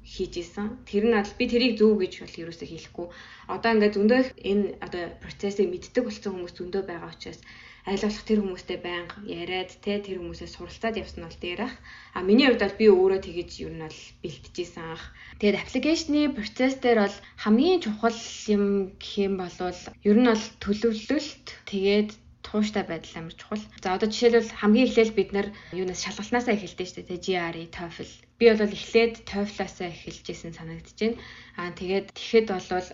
хийж 0.07 0.33
исэн. 0.39 0.68
Тэр 0.88 1.03
нь 1.12 1.18
бол 1.19 1.38
би 1.39 1.45
тэрийг 1.51 1.74
зөв 1.75 2.00
гэж 2.00 2.13
бол 2.24 2.39
ерөөсөө 2.47 2.68
хэлэхгүй. 2.71 3.07
Одоо 3.51 3.69
ингээ 3.75 3.95
зөндөө 3.95 4.19
энэ 4.51 4.65
одоо 4.85 5.03
процессыг 5.24 5.68
мэддэг 5.68 6.03
болсон 6.07 6.31
хүмүүс 6.31 6.56
зөндөө 6.56 6.83
байгаа 6.88 7.12
учраас 7.12 7.39
болох 7.87 8.19
тэр 8.27 8.43
хүмүүстэй 8.43 8.79
байнга 8.83 9.15
яриад 9.23 9.71
те 9.79 10.03
тэр 10.03 10.19
хүмүүсээс 10.19 10.59
суралцаад 10.59 10.99
явсан 10.99 11.23
бол 11.23 11.39
дээр 11.39 11.71
ах. 11.71 11.75
А 12.11 12.19
миний 12.19 12.51
хувьд 12.51 12.59
бол 12.67 12.79
би 12.79 12.85
өөрөө 12.91 13.19
тэгэж 13.23 13.49
юу 13.63 13.71
нь 13.71 13.79
бол 13.79 13.99
бэлтжижсэн 14.19 14.85
ах. 14.91 15.03
Тэгээд 15.39 15.61
аппликейшны 15.63 16.35
процесс 16.35 16.75
дээр 16.83 16.99
бол 17.07 17.17
хамгийн 17.39 17.79
чухал 17.79 18.19
юм 18.51 18.91
гэх 18.99 19.13
юм 19.23 19.33
бол 19.39 19.55
ер 20.03 20.17
нь 20.19 20.27
бол 20.27 20.45
төлөвлөлт 20.59 21.47
тэгээд 21.71 22.09
тууштай 22.47 22.83
байдал 22.88 23.19
амар 23.19 23.35
чухал. 23.35 23.63
За 23.83 23.94
одоо 23.95 24.07
жишээлбэл 24.07 24.55
хамгийн 24.55 24.88
эхлээл 24.88 25.17
бид 25.19 25.29
нар 25.35 25.47
юунаас 25.75 25.99
шалгалтнаасаа 26.07 26.55
эхэлдэг 26.55 26.88
шүү 26.88 27.03
дээ. 27.03 27.19
GRE, 27.27 27.63
TOEFL. 27.75 28.11
Би 28.39 28.45
бол 28.47 28.71
эхлээд 28.71 29.13
TOEFL-аасаа 29.27 29.91
эхэлжсэн 29.91 30.55
санагдаж 30.55 30.95
байна. 30.95 31.19
Аа 31.59 31.71
тэгээд 31.75 32.07
тэгэхэд 32.15 32.47
бол 32.47 32.88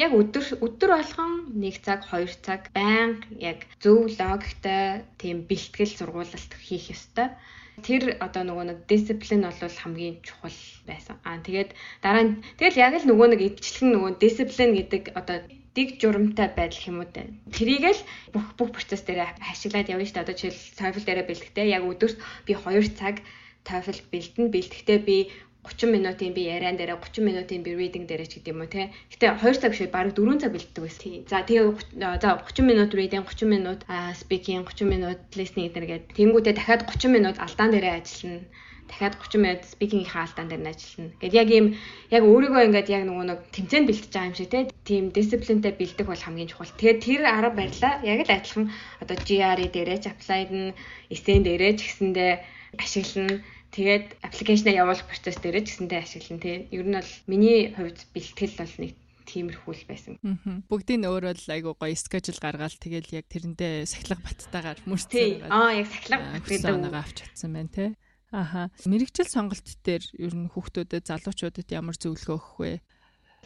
яг 0.00 0.12
өдөр 0.16 0.44
өдөр 0.66 0.90
болгон 0.96 1.32
1 1.54 1.84
цаг 1.86 2.00
2 2.10 2.42
цаг 2.46 2.62
байнга 2.74 3.26
яг 3.38 3.58
зөв 3.82 4.10
логиктой 4.18 5.06
тийм 5.20 5.46
бэлтгэл 5.46 5.96
сургуулалт 5.98 6.52
хийх 6.66 6.90
ёстой. 6.94 7.28
Тэр 7.86 8.18
одоо 8.18 8.42
нөгөө 8.44 8.64
нэг 8.66 8.78
дисциплин 8.90 9.46
бол 9.46 9.76
хамгийн 9.82 10.16
чухал 10.26 10.58
байсан. 10.88 11.16
Аа 11.22 11.38
тэгээд 11.46 11.70
дараа 12.02 12.24
нь 12.26 12.32
тэгэл 12.58 12.82
яг 12.86 12.92
л 12.98 13.08
нөгөө 13.08 13.28
нэг 13.30 13.40
идчлэн 13.46 13.88
нөгөө 13.94 14.10
дисциплин 14.18 14.70
гэдэг 14.74 15.02
одоо 15.20 15.38
дэг 15.76 15.88
журамтай 16.02 16.48
байдал 16.50 16.84
юм 16.90 16.98
уу 17.00 17.08
те. 17.08 17.30
Тэрийг 17.54 17.84
л 17.94 18.02
бүх 18.34 18.46
бүх 18.58 18.70
процесс 18.74 19.02
дээр 19.06 19.38
ашиглаад 19.38 19.90
явна 19.92 20.04
шүү 20.06 20.16
дээ. 20.18 20.24
Одоо 20.26 20.36
жишээл 20.36 20.78
TOEFL 20.78 21.06
дээр 21.06 21.20
бэлтгэхдээ 21.30 21.66
яг 21.76 21.82
өдөрт 21.86 22.18
би 22.46 22.52
2 22.58 22.98
цаг 22.98 23.22
TOEFL 23.66 24.00
бэлтэн 24.10 24.46
бэлтгэхдээ 24.50 24.98
би 25.06 25.16
30 25.62 25.92
минутын 25.94 26.32
би 26.34 26.42
яриан 26.48 26.76
дээр 26.76 26.96
30 26.96 27.22
минутын 27.22 27.62
би 27.62 27.70
reading 27.76 28.08
дээр 28.08 28.24
ч 28.26 28.40
гэдэм 28.40 28.56
юм 28.56 28.62
уу 28.64 28.72
те. 28.72 28.90
Гэтэ 29.12 29.38
2 29.38 29.60
цаг 29.60 29.70
биш 29.70 29.82
бараг 29.92 30.16
4 30.16 30.40
цаг 30.40 30.50
бэлддэг 30.56 30.82
байсан. 30.82 31.22
За 31.30 31.44
тэгээ 31.46 31.64
за 32.18 32.30
30 32.40 32.64
минут 32.64 32.90
reading 32.96 33.22
30 33.22 33.54
минут 33.54 33.80
speaking 34.16 34.64
30 34.64 34.88
минут 34.88 35.20
listening 35.38 35.68
гэдэг. 35.70 36.16
Тэнгүүтээ 36.16 36.54
дахиад 36.56 36.88
30 36.88 37.14
минут 37.14 37.36
алдаан 37.38 37.70
дээрээ 37.70 37.94
ажиллана 38.00 38.48
дахиад 38.90 39.14
30 39.22 39.38
минут 39.38 39.62
speaking-ийнхаа 39.70 40.26
алдаан 40.26 40.48
дээр 40.50 40.62
нь 40.66 40.72
ажиллана. 40.74 41.14
Гэт 41.22 41.34
яг 41.38 41.48
ийм 41.54 41.66
яг 42.10 42.22
өөрийгөө 42.26 42.62
ингээд 42.66 42.88
яг 42.90 43.02
нөгөө 43.06 43.24
нэг 43.30 43.40
тэмцээнд 43.54 43.88
бэлтэж 43.88 44.10
байгаа 44.10 44.30
юм 44.30 44.36
шиг 44.36 44.50
те. 44.50 44.60
Тийм 44.82 45.04
дисциплинтэй 45.14 45.72
бэлдэх 45.78 46.06
бол 46.10 46.24
хамгийн 46.26 46.50
чухал. 46.50 46.74
Тэгээд 46.74 47.00
тэр 47.06 47.20
арга 47.30 47.54
барилаа 47.54 47.94
яг 48.02 48.20
л 48.26 48.34
адилхан 48.34 48.66
одоо 48.98 49.16
GRE 49.22 49.66
дээрээ 49.70 49.98
ч 50.02 50.04
applied 50.10 50.50
нь 50.50 50.74
SN 51.14 51.46
дээрээ 51.46 51.72
ч 51.78 51.80
гэсэндээ 51.86 52.32
ашиглана 52.82 53.38
Тэгээд 53.70 54.18
аппликейшнаа 54.26 54.74
явуулах 54.74 55.06
процесс 55.06 55.38
дээр 55.38 55.62
ч 55.62 55.78
гэсэндээ 55.78 56.02
ашиглана 56.02 56.42
тий. 56.42 56.66
Ер 56.74 56.86
нь 56.90 56.98
бол 56.98 57.12
миний 57.30 57.70
хувьд 57.70 58.02
бэлтгэл 58.10 58.58
бол 58.58 58.74
нэг 58.82 58.92
тиймэрхүү 59.30 59.74
л 59.78 59.84
байсан. 59.86 60.14
Бүгдийн 60.66 61.06
өөрөө 61.06 61.34
л 61.38 61.54
айгуу 61.54 61.74
гоё 61.78 61.94
скежл 61.94 62.42
гаргаал 62.42 62.74
тэгэл 62.74 63.14
яг 63.14 63.30
тэрэндээ 63.30 63.86
сахилга 63.86 64.18
баттайгаар 64.26 64.78
мөрцөө. 64.90 65.46
Аа 65.46 65.70
яг 65.78 65.86
сахилга 65.86 66.82
нэг 66.82 66.94
авч 66.98 67.16
чадсан 67.22 67.54
байна 67.54 67.70
тий. 67.70 67.88
Аха. 68.30 68.70
Мэргэжил 68.86 69.26
сонголт 69.26 69.66
дээр 69.82 70.04
ер 70.14 70.34
нь 70.38 70.46
хүүхдүүдэд 70.54 71.10
залуучуудад 71.10 71.68
ямар 71.74 71.98
зөвлөгөө 71.98 72.38
өгөх 72.38 72.56
вэ? 72.62 72.72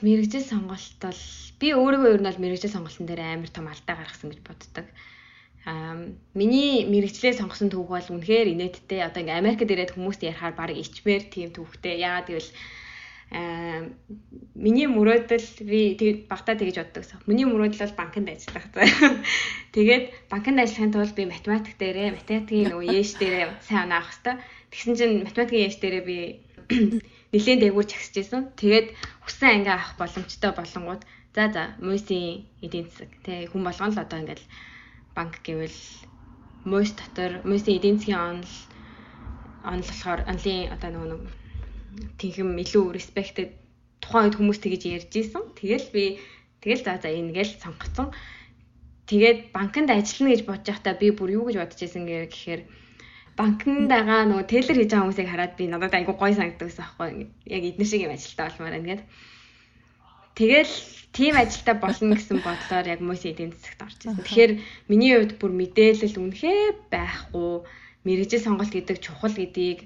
Мэргэжил 0.04 0.44
сонголт 0.44 1.00
бол 1.00 1.22
би 1.56 1.68
өөрийгөө 1.72 2.10
ер 2.12 2.20
нь 2.20 2.28
бол 2.28 2.42
мэргэжил 2.44 2.74
сонголтын 2.76 3.08
дээр 3.08 3.22
амар 3.24 3.48
том 3.48 3.66
алдаа 3.72 3.96
гаргасан 3.96 4.28
гэж 4.28 4.40
боддог. 4.44 4.86
Аа 5.64 5.96
миний 6.36 6.84
мэрэгчлээ 6.84 7.40
сонгосон 7.40 7.72
түүх 7.72 7.88
бол 7.88 8.12
үнэхээр 8.12 8.52
инээдтэй. 8.52 9.00
Одоо 9.00 9.24
ингээм 9.24 9.40
Америкт 9.40 9.72
ирээд 9.72 9.96
хүмүүст 9.96 10.20
ярихаар 10.28 10.52
баг 10.52 10.76
ичмээр 10.76 11.32
тийм 11.32 11.48
түүхтэй. 11.56 12.04
Яагаад 12.04 12.28
гэвэл 12.28 12.50
миний 13.31 14.87
мөрөөдөл 14.87 15.49
би 15.66 15.81
тэгээд 15.99 16.19
багтаа 16.31 16.54
тэгэж 16.54 16.76
боддог. 16.78 17.04
Миний 17.26 17.47
мөрөөдөл 17.49 17.83
бол 17.83 17.99
банкнд 17.99 18.28
ажиллах 18.31 18.66
заа. 18.71 18.87
Тэгээд 19.75 20.04
банкнд 20.31 20.62
ажиллахын 20.62 20.95
тулд 20.95 21.14
би 21.19 21.25
математик 21.26 21.75
дээрээ, 21.81 22.14
математикийн 22.14 22.71
нөгөө 22.71 22.95
яэш 22.95 23.11
дээрээ 23.19 23.45
сайн 23.66 23.90
онаах 23.90 24.14
хэвээр. 24.14 24.38
Тэгсэн 24.71 24.95
чинь 24.95 25.14
математикийн 25.26 25.66
яэш 25.66 25.76
дээрээ 25.83 26.04
би 26.07 26.19
нэлээд 27.35 27.61
дээгүүр 27.66 27.87
чагсаж 27.90 28.16
исэн. 28.23 28.43
Тэгээд 28.54 28.87
хүссэн 29.26 29.50
анги 29.50 29.71
авах 29.75 29.99
боломжтой 29.99 30.52
болонгууд 30.54 31.02
за 31.35 31.45
за 31.50 31.64
мөсийн 31.83 32.47
эдийн 32.62 32.87
засаг 32.87 33.11
тий 33.26 33.50
хүн 33.50 33.66
болгоно 33.66 33.90
л 33.90 34.02
одоо 34.07 34.19
ингээл 34.23 34.47
банк 35.19 35.43
гэвэл 35.43 35.81
мөс 36.71 36.95
дотор 36.95 37.43
мөсийн 37.43 37.78
эдийн 37.78 37.99
засгийн 37.99 38.23
онол 38.23 38.54
онол 39.66 39.88
болохоор 39.90 40.21
онлын 40.31 40.71
одоо 40.75 40.90
нөгөө 40.95 41.43
тэнхэм 42.20 42.50
илүү 42.60 42.84
respected 42.94 43.48
тухайн 44.00 44.28
үед 44.28 44.38
хүмүүс 44.38 44.58
тэгэж 44.60 44.82
ярьж 44.96 45.12
исэн. 45.16 45.42
Тэгэл 45.58 45.88
би 45.94 46.04
Тэгэл 46.64 46.80
за 46.80 46.96
за 46.96 47.12
ингээл 47.12 47.60
сонгоцсон. 47.60 48.08
Тэгээд 49.04 49.52
банкнд 49.52 49.92
ажиллана 49.92 50.32
гэж 50.32 50.42
бодож 50.48 50.64
байхдаа 50.72 50.96
би 50.96 51.12
бүр 51.12 51.36
юу 51.36 51.44
гэж 51.44 51.60
бодож 51.60 51.76
байсан 51.76 52.08
гэхээр 52.08 52.64
банкнд 53.36 53.92
байгаа 53.92 54.24
нөгөө 54.24 54.48
тейлер 54.48 54.76
хийж 54.80 54.88
байгаа 54.88 55.04
хүмүүсийг 55.04 55.28
хараад 55.28 55.54
би 55.60 55.64
надад 55.68 55.92
айгүй 55.92 56.16
гоё 56.16 56.32
санагддаг 56.32 56.72
гэсэн 56.72 56.84
аахгүй. 56.88 57.28
Яг 57.52 57.62
эдгээр 57.68 57.84
шиг 57.92 58.04
юм 58.08 58.16
ажилтаа 58.16 58.48
болмоор 58.48 58.78
ингээд. 58.80 59.02
Тэгэл 60.40 60.74
тийм 61.12 61.34
ажилтаа 61.36 61.76
болно 61.84 62.16
гэсэн 62.16 62.38
бодлоор 62.40 62.86
яг 62.88 63.00
мөсийн 63.04 63.32
эдийн 63.36 63.52
засагт 63.52 63.84
орж 63.84 63.98
ирсэн. 64.00 64.24
Тэгэхээр 64.24 64.52
миний 64.88 65.12
хувьд 65.20 65.36
бүр 65.36 65.52
мэдээлэл 65.52 66.16
үнэхээр 66.16 66.74
байхгүй 66.88 67.52
мэрэгжил 68.08 68.40
сонголт 68.40 68.72
гэдэг 68.72 69.04
чухал 69.04 69.36
гэдгийг 69.36 69.84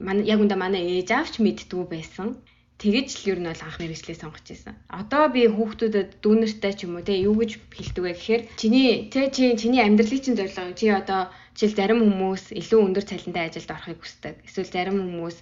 манай 0.00 0.24
яг 0.26 0.40
үндэ 0.42 0.56
манай 0.58 0.82
ээж 0.98 1.08
авч 1.12 1.34
мэддгүү 1.40 1.84
байсан. 1.90 2.28
Тэгэж 2.76 3.08
л 3.24 3.28
ер 3.32 3.38
нь 3.40 3.48
бол 3.48 3.62
анх 3.64 3.80
мэрэгчлээ 3.80 4.20
сонгож 4.20 4.44
байсан. 4.44 4.74
Одоо 4.92 5.32
би 5.32 5.48
хүүхдүүдэд 5.48 6.20
дүүнертэй 6.20 6.72
ч 6.76 6.84
юм 6.84 7.00
уу 7.00 7.08
те 7.08 7.16
юу 7.16 7.32
гэж 7.40 7.56
хэлдэг 7.72 8.02
вэ 8.04 8.12
гэхээр 8.12 8.42
чиний 8.60 9.08
те 9.08 9.32
чи 9.32 9.56
чиний 9.56 9.80
амьдралын 9.80 10.20
чинь 10.20 10.36
зорилго 10.36 10.76
чи 10.76 10.92
одоо 10.92 11.32
жишээл 11.56 11.78
зарим 11.80 12.00
хүмүүс 12.04 12.52
илүү 12.52 12.80
өндөр 12.84 13.04
цалинтай 13.08 13.48
ажилд 13.48 13.72
орохыг 13.72 14.00
хүсдэг. 14.04 14.34
Эсвэл 14.44 14.68
зарим 14.68 15.00
хүмүүс 15.00 15.36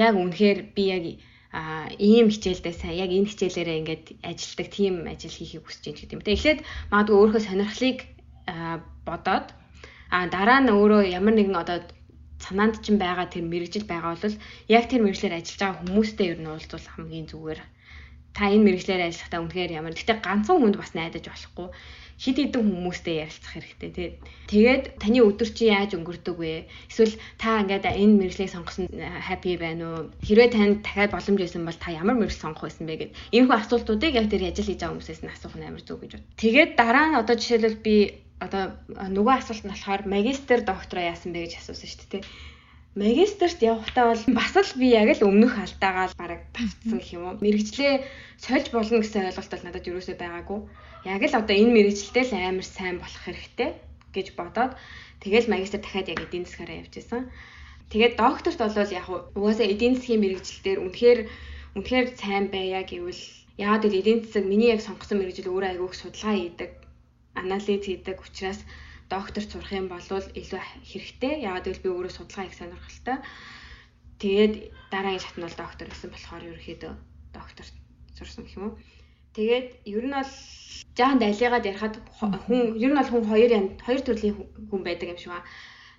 яг 0.00 0.16
үнэхээр 0.16 0.58
би 0.72 0.84
яг 0.88 1.04
а 1.52 1.88
ийм 2.00 2.28
хичээлдээ 2.32 2.74
сайн 2.76 2.96
яг 3.04 3.10
энэ 3.12 3.28
хичээлээрээ 3.28 3.80
ингээд 3.80 4.04
ажилдаг 4.24 4.68
тийм 4.72 4.94
ажил 5.08 5.32
хийхийг 5.32 5.64
хүсэж 5.64 5.84
байна 5.84 6.00
гэдэг 6.00 6.16
юм. 6.16 6.24
Тэгэхлээр 6.24 6.58
магадгүй 6.92 7.16
өөрөө 7.20 7.42
сонирхлыг 7.44 7.98
бодоод 9.04 9.46
а 10.12 10.26
дараа 10.28 10.60
нь 10.60 10.72
өөрөө 10.72 11.02
ямар 11.08 11.34
нэгэн 11.36 11.56
одоо 11.56 11.78
санаанд 12.48 12.80
чинь 12.84 12.98
байгаа 12.98 13.26
тэр 13.30 13.44
мэрэгжил 13.46 13.86
байгаа 13.88 14.16
бол 14.16 14.36
яг 14.72 14.84
тэр 14.88 15.04
мэрэгчлэр 15.04 15.36
ажиллаж 15.36 15.60
байгаа 15.60 15.80
хүмүүстэй 15.84 16.26
ер 16.32 16.38
нь 16.40 16.50
уулзвал 16.50 16.86
хамгийн 16.90 17.26
зүгээр. 17.30 17.60
Та 18.36 18.42
энэ 18.48 18.64
мэрэгчлэр 18.66 19.02
ажиллахдаа 19.06 19.40
үнэхээр 19.44 19.76
ямар. 19.78 19.94
Гэтэ 19.94 20.24
ганцхан 20.24 20.58
хүнд 20.58 20.76
бас 20.80 20.92
найдаж 20.96 21.24
болохгүй 21.28 21.68
хид 22.18 22.34
хідэн 22.34 22.66
хүмүүстэй 22.66 23.22
ярилцах 23.22 23.52
хэрэгтэй 23.54 23.90
тий. 23.94 24.08
Тэгээд 24.50 24.98
таны 24.98 25.22
өдөр 25.22 25.50
чи 25.54 25.70
яаж 25.70 25.94
өнгөрдөг 25.94 26.34
вэ? 26.34 26.66
Эсвэл 26.90 27.14
та 27.38 27.62
ингээд 27.62 27.86
энэ 27.86 28.18
мэрэгжлийг 28.18 28.50
сонгосон 28.50 28.90
happy 29.22 29.54
байна 29.54 30.10
уу? 30.10 30.10
Хэрвээ 30.26 30.50
танд 30.50 30.82
дахиад 30.82 31.14
боломж 31.14 31.38
байсан 31.38 31.62
бол 31.62 31.78
та 31.78 31.94
ямар 31.94 32.18
мэрэгч 32.18 32.42
сонгох 32.42 32.66
байсан 32.66 32.90
бэ 32.90 33.14
гэд. 33.14 33.14
Иймэрхүү 33.30 33.58
асуултуудыг 33.62 34.12
яг 34.18 34.26
тэр 34.34 34.50
ажил 34.50 34.66
хийж 34.66 34.82
байгаа 34.82 34.94
хүмүүсээс 34.98 35.22
нь 35.22 35.30
асуух 35.30 35.54
нь 35.54 35.66
амар 35.70 35.82
зөв 35.86 35.98
гэж 36.02 36.12
бод. 36.18 36.26
Тэгээд 36.42 36.70
дараа 36.74 37.06
нь 37.06 37.18
одоо 37.22 37.36
жишээлбэл 37.38 37.78
би 37.86 37.94
одоо 38.44 38.62
нөгөө 39.16 39.34
асуулт 39.38 39.64
нь 39.64 39.72
болохоор 39.72 40.02
магистр 40.14 40.58
доктороо 40.62 41.04
яасан 41.12 41.30
бэ 41.32 41.46
гэж 41.46 41.52
асуусан 41.58 41.88
шүү 41.90 42.08
дээ 42.12 42.24
магистрт 42.98 43.62
явахдаа 43.62 44.10
бол 44.10 44.24
бас 44.34 44.52
л 44.58 44.74
би 44.80 44.90
яг 44.90 45.08
л 45.14 45.28
өмнөх 45.30 45.54
алдаагаа 45.54 46.10
бараг 46.18 46.42
тавцсан 46.50 46.98
гэх 46.98 47.14
юм 47.14 47.24
уу. 47.30 47.38
Мэргэжлээ 47.38 48.02
сольж 48.42 48.66
болно 48.74 48.98
гэсэн 48.98 49.30
ойлголт 49.30 49.52
бол 49.54 49.66
надад 49.66 49.86
юусоо 49.86 50.16
байгаагүй. 50.18 50.60
Яг 51.06 51.22
л 51.22 51.38
одоо 51.38 51.54
энэ 51.54 51.74
мэргэжилтэй 51.78 52.24
л 52.26 52.34
амар 52.34 52.66
сайн 52.66 52.96
болох 52.98 53.22
хэрэгтэй 53.22 53.70
гэж 54.10 54.26
бодоод 54.34 54.72
тэгэл 55.22 55.46
магистр 55.52 55.78
дахиад 55.78 56.10
яг 56.10 56.20
эдийн 56.26 56.44
засгаараа 56.48 56.80
явж 56.82 56.94
исэн. 56.98 57.22
Тэгээд 57.92 58.18
докторт 58.18 58.58
бол 58.58 58.74
яг 58.74 59.06
угаасаа 59.38 59.66
эдийн 59.68 59.94
засгийн 59.94 60.22
мэргэжилтээр 60.24 60.78
үнэхээр 60.82 61.20
үнэхээр 61.78 62.06
сайн 62.18 62.50
байя 62.50 62.82
гэвэл 62.82 63.22
яагаад 63.62 63.82
гэвэл 63.86 64.00
эдийн 64.02 64.20
засаг 64.26 64.44
миний 64.48 64.74
яг 64.74 64.82
сонгосон 64.82 65.22
мэргэжил 65.22 65.54
өөрөө 65.54 65.70
айгүйх 65.70 65.94
судалгаа 65.94 66.34
хийдэг, 66.34 66.70
анализ 67.42 67.66
хийдэг 67.86 68.18
учраас 68.26 68.60
докторт 69.10 69.48
сурах 69.50 69.72
юм 69.72 69.88
бол 69.88 70.02
илүү 70.40 70.60
хэрэгтэй. 70.90 71.32
Яагаад 71.48 71.66
гэвэл 71.66 71.84
би 71.84 71.90
өөрөө 71.92 72.12
судалгаа 72.14 72.44
хийх 72.44 72.58
сонирхолтой. 72.60 73.16
Тэгээд 74.22 74.54
дараагийн 74.92 75.24
шат 75.24 75.36
нь 75.38 75.44
бол 75.46 75.56
доктор 75.62 75.86
гэсэн 75.88 76.10
болохоор 76.12 76.44
ерөөхдөө 76.48 76.92
докторт 77.36 77.74
сурсан 78.16 78.44
гэх 78.44 78.56
юм 78.58 78.64
уу. 78.66 78.74
Тэгээд 79.36 79.68
ер 79.94 80.04
нь 80.04 80.16
бол 80.18 80.32
жаахан 80.98 81.20
далигаад 81.22 81.68
ярихад 81.70 81.94
хүн 82.18 82.60
ер 82.84 82.90
нь 82.92 82.98
бол 82.98 83.10
хүн 83.12 83.24
хоёр 83.30 83.50
хоёр 83.86 84.00
төрлийн 84.04 84.36
хүн 84.68 84.82
байдаг 84.84 85.08
юм 85.14 85.18
шиг 85.20 85.32
байна 85.32 85.46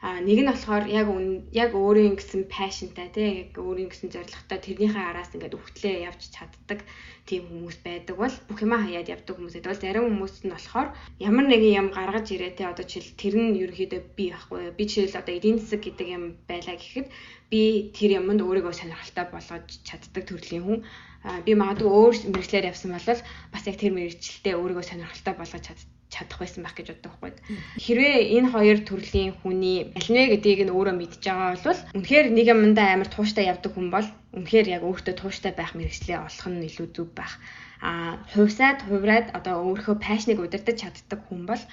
а 0.01 0.23
нэг 0.23 0.39
нь 0.39 0.47
болохоор 0.51 0.85
яг 0.87 1.07
яг 1.51 1.71
өөрийн 1.75 2.15
гэсэн 2.15 2.47
пашнтай 2.47 3.07
тий 3.11 3.29
яг 3.43 3.51
өөрийн 3.59 3.91
гэсэн 3.91 4.09
зорилготой 4.15 4.59
тэрнийхээ 4.63 5.05
араас 5.11 5.35
ингээд 5.35 5.59
өвтлээ 5.59 6.07
явж 6.07 6.21
чаддаг 6.31 6.79
тийм 7.27 7.43
хүмүүс 7.51 7.77
байдаг 7.83 8.15
бол 8.15 8.35
бүх 8.47 8.59
юма 8.63 8.79
хаяад 8.79 9.11
явдаг 9.11 9.35
хүмүүс 9.35 9.55
байдаг 9.59 9.71
бол 9.71 9.83
зарим 9.83 10.05
хүмүүс 10.07 10.35
нь 10.47 10.55
болохоор 10.55 10.89
ямар 11.27 11.45
нэгэн 11.51 11.77
юм 11.81 11.87
гаргаж 11.91 12.27
ирээ 12.31 12.55
тий 12.55 12.67
одоо 12.71 12.85
жишээл 12.87 13.19
тэр 13.19 13.35
нь 13.43 13.59
ерөнхийдөө 13.59 14.01
би 14.15 14.25
байхгүй 14.31 14.61
би 14.77 14.83
жишээл 14.87 15.19
одоо 15.19 15.33
эдийн 15.35 15.59
засаг 15.59 15.81
гэдэг 15.83 16.07
юм 16.15 16.23
байлаа 16.47 16.75
гэхэд 16.79 17.07
би 17.51 17.61
тэр 17.97 18.11
юмд 18.23 18.39
өөрийгөө 18.39 18.73
сонирхолтой 18.77 19.25
болгож 19.33 19.67
чаддаг 19.87 20.23
төрлийн 20.25 20.63
хүн. 20.63 20.79
Би 21.45 21.51
магадгүй 21.59 21.91
өөр 21.91 22.15
мэрэгчлэр 22.31 22.69
явсан 22.71 22.95
бол 22.95 23.07
бас 23.51 23.63
яг 23.67 23.75
тэр 23.81 23.91
мэрэгчлэлтэй 23.97 24.55
өөрийгөө 24.55 24.85
сонирхолтой 24.87 25.33
болгож 25.35 25.63
чаддаг 25.67 25.98
чадах 26.09 26.41
байсан 26.41 26.65
байх 26.65 26.75
гэж 26.75 26.87
боддог 26.89 27.13
байхгүй. 27.21 27.31
Хэрвээ 27.85 28.17
энэ 28.37 28.51
хоёр 28.53 28.79
төрлийн 28.81 29.31
хүний 29.39 29.93
аль 29.93 30.09
нэ 30.09 30.21
гэдгийг 30.33 30.61
нь 30.65 30.73
өөрөө 30.73 30.95
мэдж 30.97 31.21
байгаа 31.21 31.53
бол 31.53 31.81
үнэхээр 31.97 32.27
нэг 32.33 32.47
юмдаа 32.49 32.87
амар 32.97 33.09
тууштай 33.13 33.45
явдаг 33.45 33.71
хүн 33.77 33.87
бол 33.93 34.07
үнэхээр 34.33 34.67
яг 34.75 34.83
өөртөө 34.89 35.15
тууштай 35.21 35.53
байх 35.53 35.77
мэрэгчлээ 35.77 36.17
олох 36.17 36.47
нь 36.49 36.65
илүү 36.65 36.87
зүг 36.97 37.09
байх. 37.13 37.33
А 37.85 38.19
хувьсаад 38.33 38.79
хувраад 38.89 39.27
одоо 39.37 39.55
өөрийнхөө 39.63 39.97
пашныг 40.01 40.41
удирдах 40.41 40.75
чаддаг 40.81 41.19
хүн 41.29 41.45
бол 41.45 41.63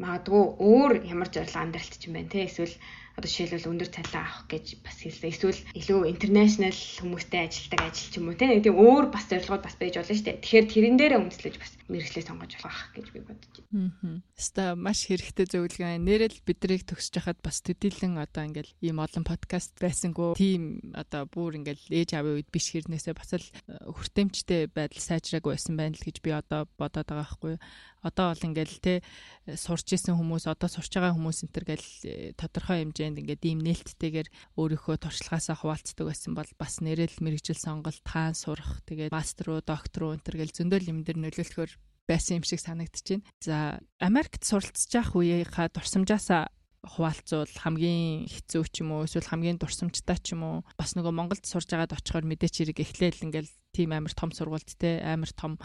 магадгүй 0.00 0.42
өөр 0.70 0.92
ямар 1.12 1.28
зорилго 1.34 1.60
амьдралт 1.60 1.94
ч 1.98 2.06
юм 2.06 2.14
байна 2.16 2.32
те 2.32 2.46
эсвэл 2.48 2.74
одоо 3.16 3.28
жишээлбэл 3.28 3.70
өндөр 3.72 3.90
цалин 3.92 4.20
авах 4.20 4.44
гэж 4.52 4.66
бас 4.84 4.96
хэлсэн. 5.00 5.32
Эсвэл 5.32 5.60
илүү 5.72 6.00
интернэшнл 6.12 6.80
хүмүүстэй 7.00 7.48
ажилтдаг 7.48 7.80
ажил 7.80 8.08
ч 8.12 8.14
юм 8.20 8.28
уу 8.28 8.36
тийм 8.36 8.60
тийм 8.60 8.76
өөр 8.76 9.08
бас 9.08 9.24
зорилгоод 9.28 9.64
бас 9.64 9.76
байж 9.80 9.96
болно 9.96 10.12
шүү 10.12 10.26
дээ. 10.28 10.40
Тэгэхээр 10.44 10.66
тэрэн 10.68 10.96
дээрээ 11.00 11.20
үндэслэж 11.24 11.54
бас 11.56 11.72
мэрэгчлээ 11.90 12.24
сонгож 12.26 12.52
болох 12.60 12.84
гэж 12.94 13.06
би 13.14 13.20
бодож 13.22 13.54
байна. 13.70 13.90
Аа. 14.02 14.20
Хаста 14.34 14.62
маш 14.74 15.06
хэрэгтэй 15.06 15.46
зөвлөгөө. 15.46 15.98
Нэрэл 16.02 16.38
бидрийг 16.42 16.82
төгсөж 16.86 17.14
хахад 17.18 17.38
бас 17.42 17.62
төдийлөн 17.62 18.18
одоо 18.22 18.42
ингээл 18.46 18.72
ийм 18.82 18.98
олон 19.02 19.24
подкаст 19.24 19.78
байсангүй 19.78 20.34
тийм 20.34 20.94
одоо 20.94 21.26
бүр 21.30 21.58
ингээл 21.62 21.84
ээж 21.90 22.18
аавын 22.18 22.42
үед 22.42 22.50
биш 22.50 22.74
хэрнээсээ 22.74 23.14
бас 23.14 23.30
л 23.34 23.46
э, 23.46 23.78
хүртээмжтэй 23.86 24.68
байдал 24.70 25.02
сайжраагүй 25.02 25.54
байсан 25.54 25.74
байна 25.78 25.94
л 25.94 26.06
гэж 26.06 26.18
би 26.22 26.30
одоо 26.34 26.66
бодоод 26.78 27.06
байгаа 27.06 27.22
байхгүй 27.22 27.54
одоо 28.06 28.30
бол 28.30 28.46
ингээл 28.46 28.76
те 28.78 28.94
сурч 29.58 29.98
исэн 29.98 30.14
хүмүүс 30.14 30.46
одоо 30.46 30.70
сурч 30.70 30.94
байгаа 30.94 31.14
хүмүүс 31.14 31.46
энэ 31.46 31.54
төр 31.54 31.64
гэл 31.66 31.88
э, 32.06 32.32
тодорхой 32.38 32.82
хэмжээнд 32.86 33.20
ингээд 33.22 33.42
ийм 33.46 33.60
нээлттэйгээр 33.66 34.28
өөрийнхөө 34.58 34.96
туршлагаасаа 35.02 35.56
хуваалцдаг 35.58 36.06
байсан 36.06 36.32
бол 36.38 36.50
бас 36.58 36.78
нэрэл 36.82 37.18
мэрэгжил 37.18 37.58
сонголт 37.58 38.02
хаан 38.06 38.34
сурах 38.38 38.82
тэгээд 38.86 39.10
мастер 39.10 39.50
руу 39.50 39.60
доктор 39.62 40.00
руу 40.02 40.12
энэ 40.14 40.26
төр 40.26 40.36
гэл 40.38 40.54
зөндөл 40.54 40.90
юм 40.90 41.02
дээр 41.02 41.18
нөлөөлөхөөр 41.18 41.70
байсан 42.06 42.40
юм 42.40 42.44
шиг 42.46 42.62
санагдчихэв. 42.62 43.26
За 43.42 43.82
Америкт 43.98 44.42
суралцж 44.46 44.90
явах 44.94 45.14
үеийнхаа 45.18 45.70
дурсамжаасаа 45.74 46.48
хуваалцвал 46.86 47.50
хамгийн 47.50 48.30
хэцүү 48.30 48.62
ч 48.70 48.86
юм 48.86 48.94
уу 48.94 49.06
эсвэл 49.10 49.26
хамгийн 49.26 49.58
дурсамжтай 49.58 50.18
ч 50.22 50.38
юм 50.38 50.46
уу 50.46 50.56
бас 50.78 50.94
нөгөө 50.94 51.12
Монголд 51.12 51.42
сурж 51.42 51.66
байгаад 51.66 51.98
очихоор 51.98 52.24
мэдээч 52.30 52.54
хэрэг 52.62 52.78
эхлээл 52.78 53.26
ингээл 53.26 53.50
тийм 53.76 53.92
амар 53.92 54.14
том 54.16 54.32
сургуульд 54.32 54.72
те 54.80 55.04
амар 55.04 55.28
том 55.36 55.60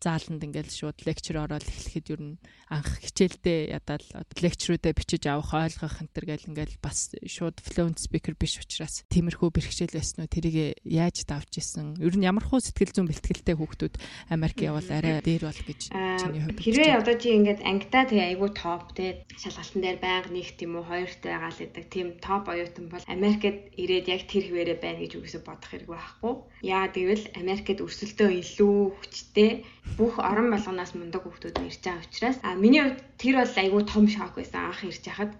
зааланд 0.00 0.40
ингээл 0.40 0.72
шууд 0.72 0.98
лекчер 1.04 1.44
ороод 1.44 1.60
эхлэхэд 1.60 2.06
ер 2.16 2.20
нь 2.24 2.36
анх 2.72 2.88
хичээлдээ 3.04 3.76
ядаад 3.76 4.04
лекчрүүдэд 4.40 4.96
бичиж 4.96 5.28
авах 5.28 5.52
ойлгох 5.52 6.00
энэ 6.00 6.12
төр 6.16 6.24
гэл 6.24 6.48
ингээл 6.56 6.80
бас 6.80 7.12
шууд 7.20 7.60
fluent 7.60 8.00
speaker 8.00 8.32
биш 8.32 8.56
учраас 8.64 9.04
тиймэрхүү 9.12 9.52
бэрхшээл 9.52 9.92
байсан 9.92 10.24
уу? 10.24 10.32
Тэрийг 10.32 10.80
яаж 10.88 11.28
давж 11.28 11.52
исэн? 11.60 12.00
Ер 12.00 12.16
нь 12.16 12.24
ямар 12.24 12.48
хуу 12.48 12.64
сэтгэл 12.64 12.96
зүйн 12.96 13.12
бэлтгэлтэй 13.12 13.54
хүүхдүүд 13.60 13.94
Америк 14.32 14.58
явал 14.64 14.88
арай 14.88 15.20
дээр 15.20 15.44
бол 15.44 15.60
гэж 15.68 15.80
чиний 15.92 16.40
хувьд 16.48 16.64
хэрвээ 16.64 16.96
одоо 16.96 17.14
чи 17.20 17.28
ингээд 17.36 17.60
ангидаа 17.60 18.04
тэгээ 18.08 18.28
айгүй 18.40 18.50
топ 18.56 18.96
те 18.96 19.28
шалгалтын 19.36 19.84
дээр 19.84 19.98
байнга 20.00 20.32
нэг 20.32 20.48
тийм 20.56 20.80
үү 20.80 20.84
хоёртой 20.88 21.30
байгаа 21.36 21.52
л 21.52 21.60
гэдэг 21.60 21.84
тийм 21.92 22.08
топ 22.24 22.48
оюутан 22.48 22.86
бол 22.88 23.04
Америкт 23.04 23.74
ирээд 23.76 24.06
яг 24.08 24.22
тэр 24.30 24.48
хിവэрэ 24.48 24.74
байна 24.80 25.02
гэж 25.04 25.12
үгүйсээ 25.20 25.42
бодох 25.44 25.70
хэрэг 25.70 25.88
байхгүй. 25.90 26.34
Яа 26.64 26.86
гэвэл 26.88 27.24
Америкт 27.50 27.82
өрсөлдөө 27.82 28.30
илүү 28.42 28.76
хүчтэй. 28.94 29.50
Бүх 29.98 30.22
орон 30.22 30.54
болгоноос 30.54 30.94
мундаг 30.94 31.26
хүмүүс 31.26 31.50
ирж 31.50 31.82
байгаа 31.82 32.06
учраас 32.06 32.38
а 32.46 32.54
миний 32.54 32.82
хувьд 32.82 33.02
тэр 33.18 33.34
бол 33.42 33.54
айгүй 33.62 33.82
том 33.90 34.04
шок 34.06 34.38
байсан 34.38 34.70
анх 34.70 34.86
ирж 34.86 35.02
хахад 35.02 35.32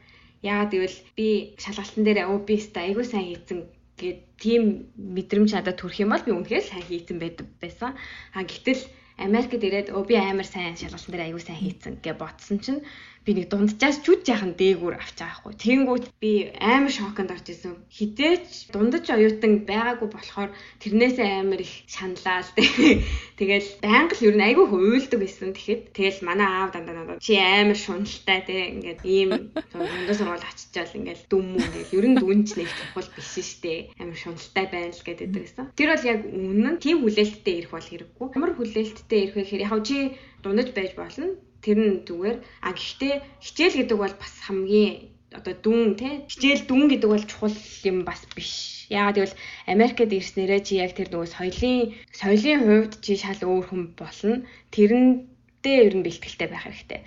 яагаад 0.43 0.73
гэвэл 0.75 0.99
би 1.15 1.29
шалгалтын 1.63 2.05
дээр 2.05 2.27
өстой 2.59 2.83
айгүй 2.91 3.05
сайн 3.07 3.27
хийцэн 3.31 3.59
гэд 4.01 4.19
тийм 4.43 4.63
мэдрэмж 4.97 5.51
надад 5.55 5.77
төрөх 5.79 6.03
юм 6.03 6.11
бол 6.11 6.27
би 6.27 6.33
үнэхээр 6.35 6.65
сайн 6.67 6.85
хийцэн 6.89 7.19
байсан. 7.63 7.95
А 8.35 8.43
гэтэл 8.43 8.83
Америкт 9.21 9.61
ирээд 9.61 9.93
өө 9.93 10.05
би 10.09 10.17
амар 10.17 10.49
сайн 10.49 10.81
шалгалтын 10.81 11.13
дээр 11.13 11.27
аягүй 11.29 11.43
сайн 11.45 11.61
хийцэн 11.61 11.95
гэж 12.01 12.17
бодсон 12.17 12.59
чинь 12.65 12.81
би 13.21 13.37
нэг 13.37 13.53
дунджаас 13.53 14.01
чүд 14.01 14.25
яхан 14.25 14.57
дээгүүр 14.57 14.97
авч 14.97 15.21
байгаа 15.21 15.37
хгүй. 15.45 15.55
Тэнгүүт 15.61 16.05
би 16.25 16.33
амар 16.57 16.89
шоконд 16.89 17.29
орж 17.29 17.53
исэн. 17.53 17.77
Хизээч 17.93 18.73
дундаж 18.73 19.13
оюутан 19.13 19.69
байгаагүй 19.69 20.09
болохоор 20.09 20.51
тэрнээсээ 20.81 21.29
амар 21.45 21.61
их 21.61 21.85
шаналаа 21.85 22.41
л 22.41 22.53
дээ. 22.57 23.05
Тэгэл 23.39 23.69
байнга 23.85 24.15
л 24.17 24.25
ер 24.25 24.37
нь 24.41 24.47
айгүй 24.49 24.67
хуйлдаг 24.73 25.21
байсан. 25.21 25.53
Тэгэхэд 25.53 25.83
тэгэл 25.93 26.25
манай 26.25 26.49
аав 26.49 26.73
дандаа 26.73 26.97
надад 26.97 27.21
чи 27.21 27.37
амар 27.37 27.77
шуналтай 27.77 28.41
те 28.49 28.57
ингээд 28.73 29.01
ийм 29.05 29.31
дундаа 29.53 30.17
сургууль 30.17 30.49
очичаал 30.49 30.97
ингээд 30.97 31.29
дүм 31.29 31.61
мөн 31.61 31.71
гэл 31.77 31.97
ер 32.01 32.07
нь 32.09 32.17
дүнч 32.17 32.49
нэг 32.57 32.73
чухал 32.73 33.09
биш 33.13 33.37
штэ. 33.37 33.93
Амар 34.01 34.17
шуналтай 34.17 34.65
байна 34.73 34.97
л 34.97 35.05
гэдэг 35.05 35.29
байсан. 35.29 35.65
Тэр 35.77 35.93
бол 35.93 36.09
яг 36.09 36.21
үнэн 36.25 36.77
тийм 36.81 37.05
хүлээлттэй 37.05 37.69
ирэх 37.69 37.73
бол 37.77 37.85
хэрэггүй. 37.85 38.27
Ямар 38.33 38.53
хүлээлттэй 38.57 39.21
ирэх 39.29 39.37
вэ 39.37 39.43
гэхээр 39.45 39.65
яг 39.69 39.77
чи 39.85 40.17
дундаж 40.41 40.73
байж 40.73 40.97
болно 40.97 41.37
тэр 41.65 41.79
нь 41.81 41.95
зүгээр 42.09 42.37
а 42.67 42.71
гэхдээ 42.73 43.15
хичээл 43.45 43.79
гэдэг 43.79 43.97
бол 44.01 44.15
бас 44.17 44.35
хамгийн 44.47 44.93
одоо 45.39 45.55
дүн 45.65 45.95
тий 46.01 46.15
хичээл 46.31 46.67
дүн 46.67 46.85
гэдэг 46.91 47.09
бол 47.11 47.25
чухал 47.31 47.57
юм 47.91 47.99
бас 48.09 48.21
биш. 48.35 48.53
Яагаад 48.91 49.17
гэвэл 49.17 49.41
Америкт 49.73 50.11
ирснээрээ 50.19 50.61
чи 50.67 50.73
яг 50.85 50.93
тэр 50.99 51.09
нөгөө 51.15 51.29
соёлын 51.37 51.95
соёлын 52.21 52.61
хувьд 52.67 52.93
чи 53.05 53.13
шал 53.23 53.41
өөр 53.47 53.65
хүн 53.69 53.83
болно. 54.01 54.43
Тэрэндээ 54.75 55.77
ер 55.87 55.95
нь 55.95 56.07
бэлтгэлтэй 56.07 56.49
байх 56.51 56.67
хэрэгтэй. 56.67 57.01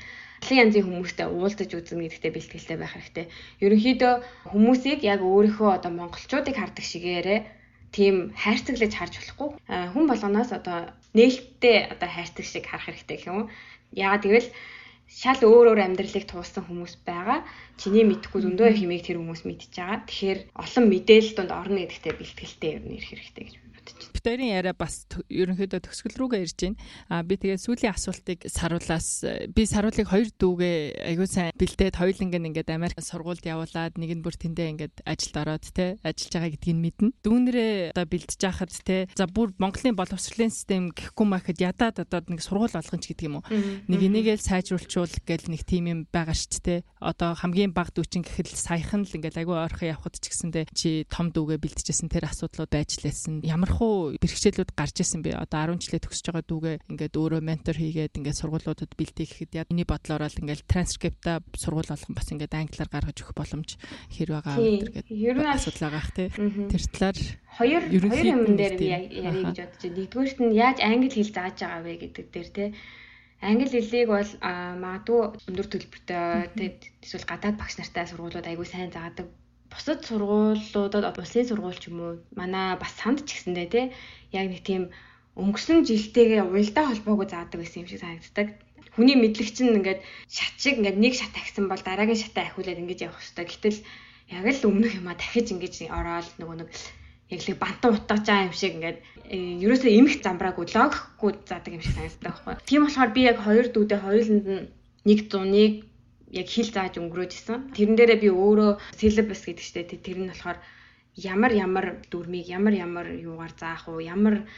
Олон 0.44 0.60
янзын 0.64 0.84
хүмүүстэй 0.88 1.28
уулзаж 1.28 1.70
үзнэ 1.72 2.04
гэдэгтээ 2.04 2.32
бэлтгэлтэй 2.36 2.78
байх 2.80 2.94
хэрэгтэй. 2.96 3.26
Ерөнхийдөө 3.64 4.14
хүмүүсийг 4.52 5.00
яг 5.04 5.20
өөрийнхөө 5.24 5.70
одоо 5.80 5.92
монголчуудыг 5.92 6.56
хардаг 6.60 6.86
шигээрээ 6.88 7.40
тийм 7.96 8.16
хайрцаглаж 8.36 8.92
харж 8.96 9.14
болохгүй. 9.20 9.50
Хүн 9.94 10.06
болгоноос 10.10 10.52
одоо 10.52 10.92
нээлттэй 11.16 11.78
одоо 11.94 12.10
хайрцаг 12.12 12.46
шиг 12.48 12.66
харах 12.68 12.88
хэрэгтэй 12.90 13.18
гэх 13.18 13.32
юм? 13.32 13.42
Яагаад 13.96 14.24
гэвэл 14.26 14.50
шал 15.10 15.42
өөр 15.46 15.68
өөр 15.72 15.82
амьдралыг 15.86 16.26
туулсан 16.28 16.64
хүмүүс 16.66 16.94
байгаа. 17.06 17.46
Чиний 17.78 18.06
мэдхгүй 18.08 18.42
зөндөө 18.42 18.68
их 18.74 18.84
юмыг 18.86 19.02
тэр 19.06 19.22
хүмүүс 19.22 19.42
мэдж 19.46 19.72
байгаа. 19.78 20.00
Тэгэхээр 20.10 20.40
олон 20.64 20.86
мэдээлэл 20.90 21.38
донд 21.38 21.52
орно 21.54 21.78
гэдэгтээ 21.82 22.14
бэлтгэлтэй 22.18 22.72
ер 22.78 22.84
нь 22.86 22.96
ирэх 22.98 23.10
хэрэгтэй 23.14 23.44
гэж 23.46 23.56
битэрийн 24.24 24.56
яриа 24.56 24.72
бас 24.72 25.04
ерөнхийдөө 25.28 25.84
төгсгөл 25.84 26.16
рүүгээ 26.16 26.44
ирж 26.48 26.60
байна. 26.64 26.80
А 27.12 27.28
би 27.28 27.36
тэгээ 27.36 27.60
сүүлийн 27.60 27.92
асуултыг 27.92 28.48
саруулаас 28.48 29.28
би 29.52 29.64
саруулыг 29.68 30.08
хоёр 30.08 30.32
дүүгээ 30.40 31.12
аягүй 31.12 31.28
сайн 31.28 31.52
бэлдээд 31.60 32.00
хоёуланг 32.00 32.32
ингээд 32.32 32.72
Америк 32.72 33.04
сургуульд 33.04 33.44
явуулаад 33.44 34.00
нэг 34.00 34.12
нь 34.16 34.24
бүр 34.24 34.40
тэндээ 34.40 34.72
ингээд 34.80 34.96
ажилд 35.04 35.36
ороод 35.44 35.66
те 35.76 36.00
ажиллаж 36.08 36.32
байгаа 36.40 36.52
гэдгийг 36.56 36.80
мэднэ. 36.80 37.08
Дүүнэрээ 37.20 37.74
одоо 37.92 38.08
бэлдэж 38.08 38.40
байхад 38.40 38.72
те 38.72 38.98
за 39.12 39.28
бүр 39.28 39.52
Монголын 39.60 40.00
боловсролын 40.00 40.56
систем 40.56 40.96
гэхгүй 40.96 41.28
махад 41.28 41.60
ядаад 41.60 42.00
одоо 42.00 42.24
нэг 42.24 42.40
сургууль 42.40 42.72
болгоно 42.72 43.04
ч 43.04 43.12
гэдэг 43.12 43.28
юм 43.28 43.44
уу. 43.44 43.48
Нэг 43.92 44.02
энийгээл 44.08 44.40
сайжруулчул 44.40 45.12
гэл 45.28 45.52
нэг 45.52 45.68
тим 45.68 45.92
юм 45.92 46.00
байгаа 46.08 46.32
шүү 46.32 46.64
дээ. 46.64 46.80
Одоо 47.04 47.36
хамгийн 47.36 47.76
баг 47.76 47.92
дүүчин 47.92 48.24
гэхэл 48.24 48.56
саяхан 48.56 49.04
л 49.04 49.16
ингээд 49.20 49.36
аягүй 49.44 49.58
ойрхон 49.60 49.92
явхад 49.92 50.16
ч 50.16 50.32
гэсэндээ 50.32 50.66
чи 50.72 51.04
том 51.12 51.36
дүүгээ 51.36 51.60
бэлдэжсэн 51.60 52.08
тэр 52.08 52.32
асуудлууд 52.32 52.72
байж 52.72 53.04
лээсэн. 53.04 53.44
Ямархуу 54.14 54.22
бэрхшээлүүд 54.22 54.72
гарч 54.78 55.02
исэн 55.02 55.22
би 55.26 55.34
одоо 55.34 55.74
10 55.74 55.82
жилээ 55.82 56.06
төгсөж 56.06 56.26
байгаа 56.30 56.46
дүүгээ 56.46 56.76
ингээд 56.94 57.18
өөрөө 57.18 57.42
ментор 57.42 57.78
хийгээд 57.78 58.18
ингээд 58.22 58.40
сургуулиудад 58.42 58.94
бэлтээ 58.94 59.26
гэхэд 59.26 59.52
яг 59.58 59.68
миний 59.74 59.88
бодлоор 59.90 60.30
л 60.30 60.42
ингээд 60.42 60.70
транскрипта 60.70 61.42
сургууль 61.58 61.90
болгон 61.90 62.14
бас 62.14 62.30
ингээд 62.30 62.54
англиар 62.54 62.90
гаргаж 62.94 63.18
өгөх 63.26 63.34
боломж 63.34 63.70
хэр 64.14 64.30
байгаа 64.38 64.58
гэдэг 64.62 65.38
асуудал 65.50 65.84
байгаа 65.90 66.04
х 66.06 66.12
тий. 66.14 66.30
Тэр 66.30 66.84
талаар 66.94 67.18
хоёр 67.58 67.84
хоёр 67.90 68.26
юм 68.30 68.42
дээр 68.54 68.76
би 68.78 68.88
ярих 68.94 69.46
гэж 69.50 69.58
бодож 69.66 69.82
байна. 69.82 69.98
Нэгдүгээрт 69.98 70.40
нь 70.46 70.54
яаж 70.54 70.78
англи 70.86 71.10
хэл 71.10 71.34
зааж 71.34 71.58
байгаа 71.58 71.82
вэ 71.82 71.94
гэдэг 71.98 72.26
дээр 72.30 72.50
тий. 72.54 72.70
Англи 73.44 73.68
хэлийг 73.68 74.08
бол 74.08 74.32
магадгүй 74.78 75.22
өндөр 75.50 75.68
төлбөртэй 75.68 76.70
эсвэл 77.04 77.28
гадаад 77.28 77.58
багш 77.60 77.76
нартай 77.76 78.08
сургуулиуд 78.08 78.48
айгүй 78.48 78.68
сайн 78.70 78.88
заадаг 78.94 79.28
бусад 79.74 80.00
сургуулиудад 80.06 81.18
улсын 81.18 81.46
сургууль 81.50 81.80
ч 81.82 81.90
юм 81.90 82.00
уу 82.02 82.14
манай 82.40 82.78
бас 82.78 82.94
санд 82.96 83.26
ч 83.26 83.34
гэсэндээ 83.34 83.68
тий 83.74 83.86
яг 84.38 84.46
нэг 84.50 84.62
тийм 84.62 84.84
өнгөрсөн 85.34 85.82
жилтэйгээ 85.90 86.46
уялдаа 86.46 86.86
холбоогүй 86.94 87.28
заадаг 87.30 87.58
байсан 87.58 87.82
юм 87.84 87.90
шиг 87.90 88.02
санагддаг. 88.06 88.48
Хүний 88.94 89.18
мэдлэг 89.18 89.50
чинь 89.50 89.74
ингээд 89.74 90.06
шат 90.30 90.56
шиг 90.62 90.78
ингээд 90.78 91.02
нэг 91.02 91.14
шат 91.18 91.34
агсан 91.34 91.66
бол 91.66 91.82
дараагийн 91.82 92.22
шатаа 92.22 92.46
ахиулаад 92.46 92.82
ингэж 92.82 93.00
явах 93.10 93.18
хэрэгтэй. 93.18 93.46
Гэтэл 93.50 93.80
яг 94.38 94.46
л 94.46 94.68
өмнөх 94.70 94.94
юмаа 94.94 95.18
дахиж 95.18 95.50
ингэж 95.50 95.90
ороод 95.90 96.30
нөгөө 96.38 96.58
нэг 96.62 96.70
яг 97.34 97.42
л 97.42 97.58
бантан 97.58 97.98
утгаж 97.98 98.22
байгаа 98.30 98.46
юм 98.46 98.54
шиг 98.54 98.74
ингээд 98.78 98.98
ерөөсөө 99.66 99.92
эмх 99.98 100.14
замбраагүй 100.22 100.66
логихгүй 100.70 101.32
заадаг 101.50 101.74
юм 101.74 101.82
шиг 101.82 101.98
санагддаг 101.98 102.30
байхгүй. 102.30 102.54
Тийм 102.70 102.82
болохоор 102.86 103.12
би 103.18 103.22
яг 103.26 103.38
хоёр 103.42 103.66
дүүдээ 103.74 104.00
хоёуланд 104.06 104.46
нь 104.46 104.66
нэг 105.10 105.20
зуныг 105.34 105.74
яг 106.40 106.48
хэл 106.50 106.70
зааж 106.74 106.94
өнгөрөөж 106.98 107.32
исэн. 107.38 107.58
Тэрэн 107.78 107.96
дээрээ 107.98 108.20
би 108.26 108.30
өөрөө 108.34 108.72
syllabus 109.00 109.42
гэдэг 109.46 109.66
чтэй 109.66 109.86
тэр 110.02 110.20
нь 110.22 110.32
болохоор 110.32 110.60
ямар 111.16 111.52
ямар 111.66 111.86
дүрмийг 112.12 112.48
ямар 112.50 112.74
ямар 112.86 113.08
юугаар 113.14 113.54
заах 113.54 113.86
уу, 113.88 114.02
ямар 114.02 114.50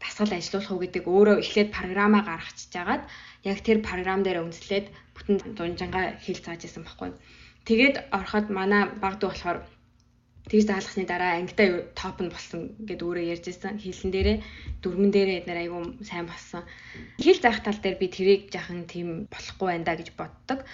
дасгал 0.00 0.32
ажиллуулах 0.32 0.70
уу 0.72 0.82
гэдэг 0.82 1.04
өөрөө 1.04 1.36
эхлээд 1.42 1.74
програмаа 1.76 2.22
гаргачихж 2.24 2.70
жагаад 2.72 3.02
яг 3.50 3.58
тэр 3.66 3.78
програм 3.82 4.22
дээр 4.22 4.42
үндэслээд 4.46 4.86
бүтэн 5.14 5.36
дунжангаа 5.58 6.04
хэл 6.24 6.40
зааж 6.40 6.62
исэн 6.64 6.86
баггүй. 6.86 7.10
Тэгээд 7.68 7.96
ороход 8.16 8.46
манай 8.48 8.82
багд 9.02 9.20
болохоор 9.26 9.58
тэгж 10.50 10.64
даалгасны 10.66 11.04
дараа 11.04 11.32
ангитай 11.36 11.68
топ 12.00 12.16
нь 12.22 12.32
болсон 12.32 12.60
гэд 12.88 13.00
өөрөө 13.04 13.24
ярьж 13.34 13.44
ирсэн. 13.52 13.76
Хэлсэн 13.78 14.10
дээрээ 14.10 14.38
дөрмөн 14.82 15.12
дээрээ 15.12 15.38
эднэр 15.44 15.62
айгүй 15.62 15.82
сайн 16.08 16.26
болсон. 16.26 16.62
Хэл 17.20 17.38
заах 17.42 17.60
тал 17.62 17.78
дээр 17.82 17.96
би 18.00 18.08
тэрийг 18.08 18.42
жахан 18.54 18.88
тийм 18.88 19.08
болохгүй 19.28 19.66
байна 19.68 19.84
да 19.84 19.94
гэж 20.00 20.08
боддог. 20.16 20.64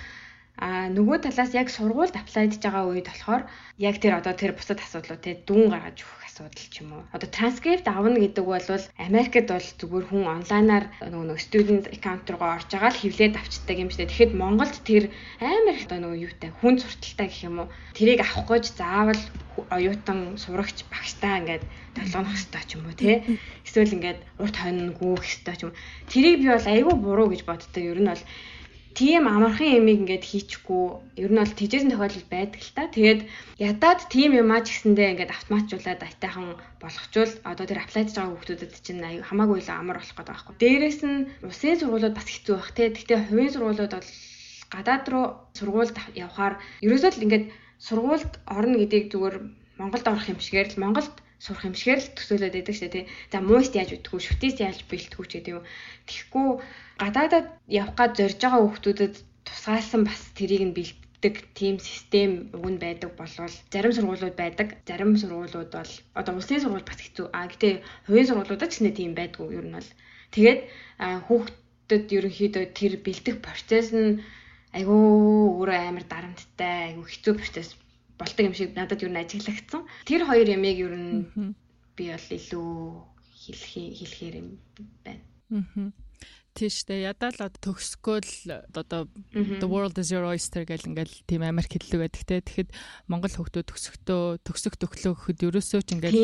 А 0.56 0.88
нөгөө 0.88 1.28
талаас 1.28 1.52
яг 1.52 1.68
сургуульд 1.68 2.16
аплайдж 2.16 2.56
байгаа 2.64 2.88
үед 2.88 3.12
болохоор 3.12 3.44
яг 3.76 4.00
тэр 4.00 4.16
одоо 4.16 4.32
тэр 4.32 4.56
бусад 4.56 4.80
асуудлууд 4.80 5.20
те 5.20 5.36
дүүн 5.44 5.68
гаргаж 5.68 6.00
өгөх 6.00 6.24
асуудал 6.24 6.68
ч 6.72 6.80
юм 6.80 6.96
уу. 6.96 7.04
Одоо 7.12 7.28
транскрипт 7.28 7.84
авна 7.84 8.16
гэдэг 8.16 8.40
бол 8.40 8.64
Америкт 8.96 9.52
бол 9.52 9.68
зүгээр 9.80 10.06
хүн 10.08 10.24
онлайнаар 10.24 10.84
нөгөө 11.12 11.24
нөгөө 11.28 11.44
student 11.44 11.84
account 11.92 12.24
руугаа 12.32 12.56
орж 12.56 12.72
байгаа 12.72 12.88
л 12.88 13.00
хевлээд 13.04 13.36
авчдаг 13.36 13.76
юм 13.76 13.90
шиг. 13.92 14.08
Тэгэхэд 14.08 14.32
Монголд 14.32 14.76
тэр 14.80 15.12
амар 15.44 15.76
их 15.76 15.84
одоо 15.84 15.98
нөгөө 16.00 16.24
юутай 16.24 16.50
хүн 16.56 16.74
сурталтай 16.80 17.26
гэх 17.28 17.44
юм 17.44 17.56
уу. 17.60 17.68
Тэрийг 17.92 18.20
авах 18.24 18.48
гэж 18.48 18.64
заавал 18.80 19.22
оюутан 19.76 20.40
сурагч 20.40 20.88
багштай 20.88 21.40
ингээд 21.40 21.64
толгонох 21.96 22.32
хэрэгтэй 22.32 22.64
ч 22.64 22.70
юм 22.80 22.84
уу 22.88 22.96
те. 22.96 23.12
Эсвэл 23.60 23.96
ингээд 23.96 24.20
урт 24.40 24.56
хойно 24.56 24.92
гүөх 24.96 25.20
хэрэгтэй 25.20 25.56
ч 25.56 25.60
юм. 25.68 25.72
Тэрийг 26.08 26.36
би 26.40 26.48
бол 26.48 26.64
айгүй 26.64 26.94
буруу 26.96 27.28
гэж 27.32 27.44
боддог. 27.48 27.80
Ер 27.80 28.00
нь 28.00 28.08
бол 28.08 28.24
тийм 28.96 29.28
амархан 29.28 29.76
ямиг 29.78 30.00
ингээд 30.00 30.24
хийчихгүй 30.24 30.84
ер 31.20 31.30
нь 31.30 31.40
бол 31.40 31.52
тийжсэн 31.52 31.92
тохиолдол 31.92 32.26
байдаг 32.32 32.60
л 32.64 32.72
та. 32.72 32.88
Тэгээд 32.88 33.20
ядаад 33.60 34.00
тийм 34.08 34.32
юмаа 34.40 34.64
ч 34.64 34.72
гэсэндээ 34.72 35.12
ингээд 35.12 35.36
автоматжуулаад 35.36 36.00
айтайхан 36.00 36.56
болгочвол 36.80 37.32
одоо 37.44 37.64
тэр 37.68 37.84
аплайдж 37.84 38.16
байгаа 38.16 38.32
хүмүүсүүдэд 38.32 38.72
чинь 38.80 39.04
хамаагүй 39.28 39.60
л 39.60 39.68
амар 39.68 40.00
болох 40.00 40.16
гэдэг 40.16 40.32
байхгүй. 40.32 40.54
Дээрээс 40.56 41.00
нь 41.04 41.28
усын 41.44 41.76
сургуулиуд 41.76 42.16
бас 42.16 42.28
хэцүү 42.32 42.54
байх 42.56 42.70
те. 42.72 42.84
Гэхдээ 42.96 43.18
хувийн 43.28 43.52
сургуулиуд 43.52 43.92
бол 43.92 44.10
гадаад 44.72 45.04
руу 45.12 45.26
сургуульд 45.52 45.96
явхаар 46.16 46.54
ерөөсөө 46.80 47.10
л 47.12 47.24
ингээд 47.24 47.46
сургуульд 47.86 48.32
орно 48.48 48.76
гэдгийг 48.80 49.12
зүгээр 49.12 49.36
Монголд 49.76 50.06
орох 50.08 50.26
юм 50.32 50.40
шигээр 50.40 50.72
л 50.72 50.80
Монголд 50.80 51.14
сурах 51.38 51.68
юм 51.68 51.76
шигээр 51.76 52.00
л 52.00 52.14
төсөөлөд 52.16 52.54
байдаг 52.56 52.76
шээ 52.76 52.90
тий. 52.92 53.04
За 53.32 53.38
мууст 53.44 53.72
яаж 53.76 53.90
үтгүү, 53.96 54.20
шүтээс 54.24 54.56
яаж 54.64 54.78
бэлтгэв 54.88 55.24
ч 55.28 55.32
гэдэг 55.36 55.52
юм. 55.60 55.64
Тэгэхгүй 56.08 56.48
гадаадад 57.02 57.46
явах 57.68 57.94
гад 57.98 58.12
зорж 58.16 58.38
байгаа 58.40 58.60
хүмүүстэд 58.64 59.14
тусгаалсан 59.44 60.02
бас 60.08 60.20
тэрийг 60.38 60.64
нь 60.64 60.76
бэлддэг 60.76 61.34
тийм 61.58 61.76
систем 61.78 62.48
уг 62.56 62.66
нь 62.72 62.82
байдаг 62.82 63.10
болвол 63.20 63.54
зарим 63.72 63.92
сургуулиуд 63.92 64.36
байдаг. 64.40 64.68
Зарим 64.88 65.12
сургуулиуд 65.20 65.70
бол 65.76 65.92
одоо 66.18 66.32
улсын 66.36 66.60
сургууль 66.64 66.88
бас 66.88 67.00
хэцүү. 67.04 67.26
А 67.36 67.46
гэтээ 67.50 67.74
хувийн 68.08 68.28
сургуулиудад 68.28 68.72
ч 68.72 68.80
нэ 68.80 68.96
тийм 68.96 69.12
байдгүй 69.12 69.60
ер 69.60 69.66
нь 69.68 69.76
бол. 69.76 69.90
Тэгээд 70.34 70.60
хүүхдэд 71.28 72.04
ерөнхийдөө 72.16 72.64
тэр 72.72 72.92
бэлдэх 73.04 73.36
процесс 73.44 73.92
нь 73.92 74.24
айгүй 74.76 75.00
өөрөө 75.60 75.78
амар 75.88 76.04
дарамттай, 76.08 76.96
айгүй 76.96 77.06
хэцүү 77.08 77.34
процесс 77.38 77.70
болдог 78.18 78.44
юм 78.48 78.54
шиг 78.56 78.74
надад 78.76 79.02
ер 79.02 79.10
нь 79.12 79.20
ажиглагдсан. 79.20 79.82
Тэр 80.08 80.26
хоёр 80.26 80.48
ямиг 80.48 80.78
ер 80.80 80.94
нь 80.96 81.54
би 81.96 82.04
бол 82.12 82.28
илүү 82.32 82.72
хэлэх 83.44 83.72
хэлэхээр 84.00 84.34
юм 84.40 84.48
байна. 85.04 85.24
Аа 85.52 85.92
тийштэй 86.56 87.04
ядаа 87.04 87.30
л 87.36 87.52
төгсгөөл 87.60 88.72
одоо 88.72 89.04
the 89.60 89.68
world 89.68 90.00
is 90.00 90.08
your 90.08 90.24
oyster 90.24 90.64
гэл 90.64 90.88
ингээл 90.88 91.28
тийм 91.28 91.44
амар 91.44 91.68
хэллэг 91.68 92.00
байдаг 92.00 92.24
те. 92.24 92.40
Тэгэхэд 92.40 92.70
монгол 93.12 93.34
хөгтөө 93.36 93.62
төгсөхдөө 93.68 94.40
төгсөх 94.40 94.74
төглөө 94.80 95.12
гэхэд 95.20 95.44
ерөөсөө 95.52 95.80
ч 95.84 95.88
ингээл 95.92 96.16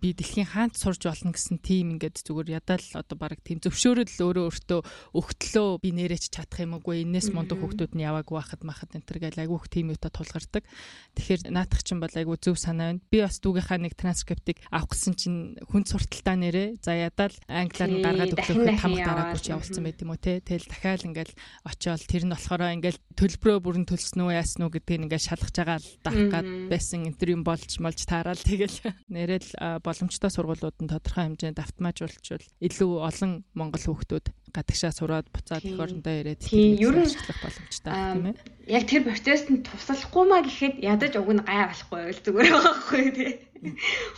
би 0.00 0.12
дэлхийн 0.12 0.50
хаант 0.50 0.76
сурж 0.76 1.08
болно 1.08 1.32
гэсэн 1.32 1.62
тийм 1.62 1.96
ингээд 1.96 2.26
зүгээр 2.26 2.58
ядаа 2.58 2.76
л 2.76 2.90
одоо 3.00 3.16
баг 3.16 3.38
тийм 3.40 3.62
зөвшөөрөл 3.62 4.10
өөрөө 4.10 4.44
өөртөө 4.50 4.80
өгтлөө 5.14 5.68
би 5.80 5.90
нэрэж 5.94 6.28
чадах 6.34 6.60
юм 6.66 6.76
уу? 6.76 6.92
Энэс 6.92 7.30
мундаг 7.30 7.62
хүүхдүүд 7.62 7.94
нь 7.94 8.04
яваагүй 8.04 8.36
байхад 8.36 8.62
махад 8.66 8.92
энэ 8.92 9.06
төр 9.06 9.18
гэл 9.22 9.42
айгүйх 9.46 9.66
тийм 9.70 9.94
юутай 9.94 10.10
тулгардаг. 10.10 10.64
Тэгэхээр 11.14 11.54
наадах 11.54 11.80
чинь 11.86 12.02
бол 12.02 12.12
айгүй 12.12 12.36
зөв 12.42 12.58
санаа 12.58 12.98
байна. 12.98 13.04
Би 13.08 13.22
бас 13.22 13.38
дүүгийнхаа 13.40 13.78
нэг 13.80 13.94
транскриптыг 13.94 14.60
авах 14.68 14.90
гэсэн 14.92 15.14
чинь 15.14 15.38
хүн 15.70 15.84
сурталтаа 15.86 16.36
нэрээ. 16.36 16.68
За 16.82 16.92
ядаа 16.92 17.30
л 17.30 17.38
англиар 17.46 17.90
нь 17.94 18.02
гаргаад 18.02 18.34
өглөөхөд 18.34 18.80
хамаг 18.82 19.00
дараагүй 19.06 19.40
ч 19.40 19.46
явуулсан 19.54 19.82
байт 19.86 20.02
юм 20.02 20.10
уу 20.12 20.20
те. 20.20 20.42
Тэгэл 20.42 20.68
дахиад 20.68 21.06
ингээл 21.06 21.34
очиод 21.64 22.02
тэр 22.04 22.24
нь 22.26 22.34
болохоор 22.34 22.62
ингээл 22.76 23.00
төлбөрөө 23.16 23.58
бүрэн 23.64 23.86
төлсөн 23.86 24.20
үү 24.26 24.36
яасан 24.36 24.66
уу 24.66 24.74
гэдгийг 24.74 25.06
ингээд 25.06 25.26
шалгаж 25.30 25.54
байгаа 25.56 25.78
л 25.80 25.88
даах 26.04 26.24
гад 26.34 26.46
байсан 26.68 27.06
энэ 27.06 27.36
юм 27.36 27.42
болж 27.44 27.70
молж 27.80 28.00
таарал 28.04 28.40
тэгэл. 28.40 28.76
Нэрэл 29.14 29.48
боломжтой 29.86 30.30
сургуулиуд 30.34 30.76
нь 30.82 30.90
тодорхой 30.90 31.24
хэмжээнд 31.30 31.62
автоматжуулчвал 31.62 32.46
илүү 32.58 32.92
олон 33.06 33.32
монгол 33.54 33.84
хүүхдүүд 33.86 34.26
гадагшаа 34.50 34.90
сураад 34.90 35.30
буцаад 35.30 35.62
эх 35.62 35.78
орондоо 35.78 36.14
ирээд 36.26 36.42
нь 36.42 36.82
ажиллах 36.82 37.38
боломжтой 37.40 37.92
тийм 37.94 38.26
ээ. 38.30 38.36
Яг 38.66 38.84
тэр 38.90 39.02
процессд 39.06 39.48
нь 39.54 39.62
туслахгүй 39.62 40.24
маа 40.26 40.42
гэхэд 40.42 40.82
ядаж 40.82 41.12
уг 41.22 41.30
нь 41.30 41.46
гай 41.46 41.70
болохгүй 41.70 42.00
байл 42.02 42.22
зүгээр 42.26 42.48
байгаа 42.50 42.74
байхгүй 42.74 43.04
тий. 43.14 43.32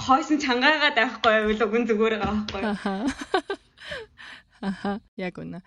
Хойсон 0.01 0.39
чангаагаад 0.41 0.97
байхгүй 0.97 1.33
байл 1.45 1.65
уг 1.69 1.75
нь 1.77 1.89
зүгээр 1.89 2.15
байгаа 2.17 2.35
байхгүй. 2.49 2.63
Аха 4.61 4.99
яг 5.15 5.39
үнэ. 5.39 5.63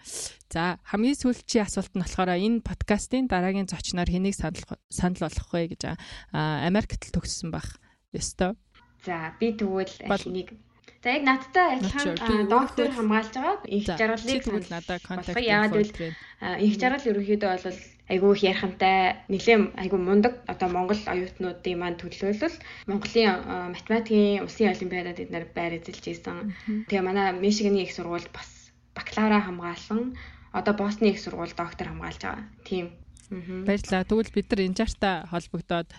За 0.51 0.75
хамгийн 0.83 1.15
сүүлчийн 1.15 1.63
асуулт 1.63 1.95
нь 1.95 2.03
болохоор 2.03 2.35
энэ 2.35 2.59
подкастын 2.59 3.31
дараагийн 3.31 3.71
зочноор 3.71 4.09
хэнийг 4.11 4.35
санал 4.35 4.67
санал 4.91 5.23
болгох 5.23 5.51
вэ 5.55 5.71
гэж 5.71 5.95
аа 5.95 6.67
Америкт 6.67 7.07
л 7.07 7.15
төгссөн 7.15 7.55
баг. 7.55 7.79
Ёстой. 8.11 8.59
За 9.05 9.33
би 9.39 9.53
тэгвэл 9.53 9.93
нэг 10.29 10.53
За 11.01 11.09
яг 11.17 11.23
надтай 11.25 11.81
адилхан 11.81 12.45
доктор 12.45 12.93
хамгаалж 12.93 13.33
байгаа 13.33 13.65
их 13.65 13.89
жаргалыг 13.89 14.43
тэгвэл 14.45 14.69
надад 14.69 15.01
контакт 15.01 15.33
гэвэл 15.33 16.13
их 16.61 16.73
жаргал 16.77 17.09
ерөнхийдөө 17.09 17.51
бол 17.57 17.79
айгүй 18.11 18.31
их 18.37 18.43
ярихантай 18.45 19.25
нэлээд 19.25 19.81
айгүй 19.81 19.97
мундаг 19.97 20.33
одоо 20.45 20.69
Монгол 20.69 21.01
оюутнуудын 21.13 21.79
маань 21.81 21.97
төлөөлөл 21.97 22.57
Монголын 22.85 23.73
математикийн 23.73 24.45
улсын 24.45 24.73
олимпиадад 24.75 25.17
эднэр 25.23 25.45
байр 25.55 25.81
эзэлж 25.81 26.05
ийсэн. 26.05 26.53
Тэгээ 26.85 27.01
манай 27.01 27.33
Мишиганий 27.33 27.87
их 27.87 27.95
сургууль 27.97 28.29
бас 28.29 28.69
бакалавра 28.93 29.41
хамгаалсан 29.41 30.13
одоо 30.53 30.73
Босны 30.77 31.09
их 31.09 31.19
сургууль 31.23 31.55
доктор 31.57 31.87
хамгаалж 31.89 32.21
байгаа. 32.21 32.45
Тийм. 32.67 32.93
Баярлалаа. 33.31 34.03
Тэгвэл 34.03 34.35
бид 34.35 34.47
нар 34.51 34.61
энэ 34.67 34.77
жартаа 34.77 35.15
холбогдоод 35.31 35.89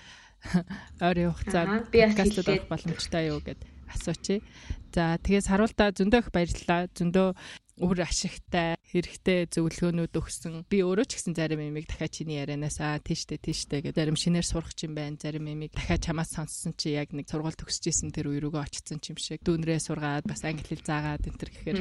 ойрын 1.06 1.32
хугацаанд 1.32 1.90
подкастууд 1.92 2.48
авах 2.48 2.68
боломжтой 2.68 3.30
юу 3.30 3.40
гэд 3.40 3.60
асуучих. 3.92 4.42
За 4.92 5.16
тэгээс 5.16 5.48
харуултаа 5.48 5.92
зөндөө 5.96 6.20
их 6.20 6.28
баярлалаа. 6.32 6.88
Зөндөө 6.92 7.28
өөр 7.80 8.04
ашигтай 8.04 8.76
хэрэгтэй 8.92 9.48
зөвлөгөөнүүд 9.48 10.12
өгсөн. 10.12 10.68
Би 10.68 10.84
өөрөө 10.84 11.08
ч 11.08 11.16
гэсэн 11.16 11.32
зарим 11.32 11.64
юмыг 11.64 11.88
дахиад 11.88 12.12
чиний 12.12 12.36
ярианаас 12.36 12.76
аа 12.84 13.00
тийштэй 13.00 13.40
тийштэй 13.40 13.80
гэдэг 13.80 13.96
зарим 13.96 14.18
шинээр 14.20 14.44
сурах 14.44 14.76
юм 14.84 14.92
байна. 14.92 15.16
Зарим 15.16 15.48
юмыг 15.48 15.72
дахиад 15.72 16.04
чамаас 16.04 16.36
сонссон 16.36 16.76
чи 16.76 16.92
яг 16.92 17.16
нэг 17.16 17.32
сургууль 17.32 17.56
төгсөжсэн 17.56 18.12
тэр 18.12 18.28
үе 18.28 18.44
рүүгээ 18.44 18.60
очсон 18.60 19.00
юм 19.00 19.16
шиг 19.16 19.40
дүүнрээ 19.40 19.80
сургаад 19.80 20.28
бас 20.28 20.44
англи 20.44 20.68
хэл 20.68 20.84
заагаад 20.84 21.24
энэ 21.24 21.40
төр 21.40 21.50
гэхээр 21.56 21.78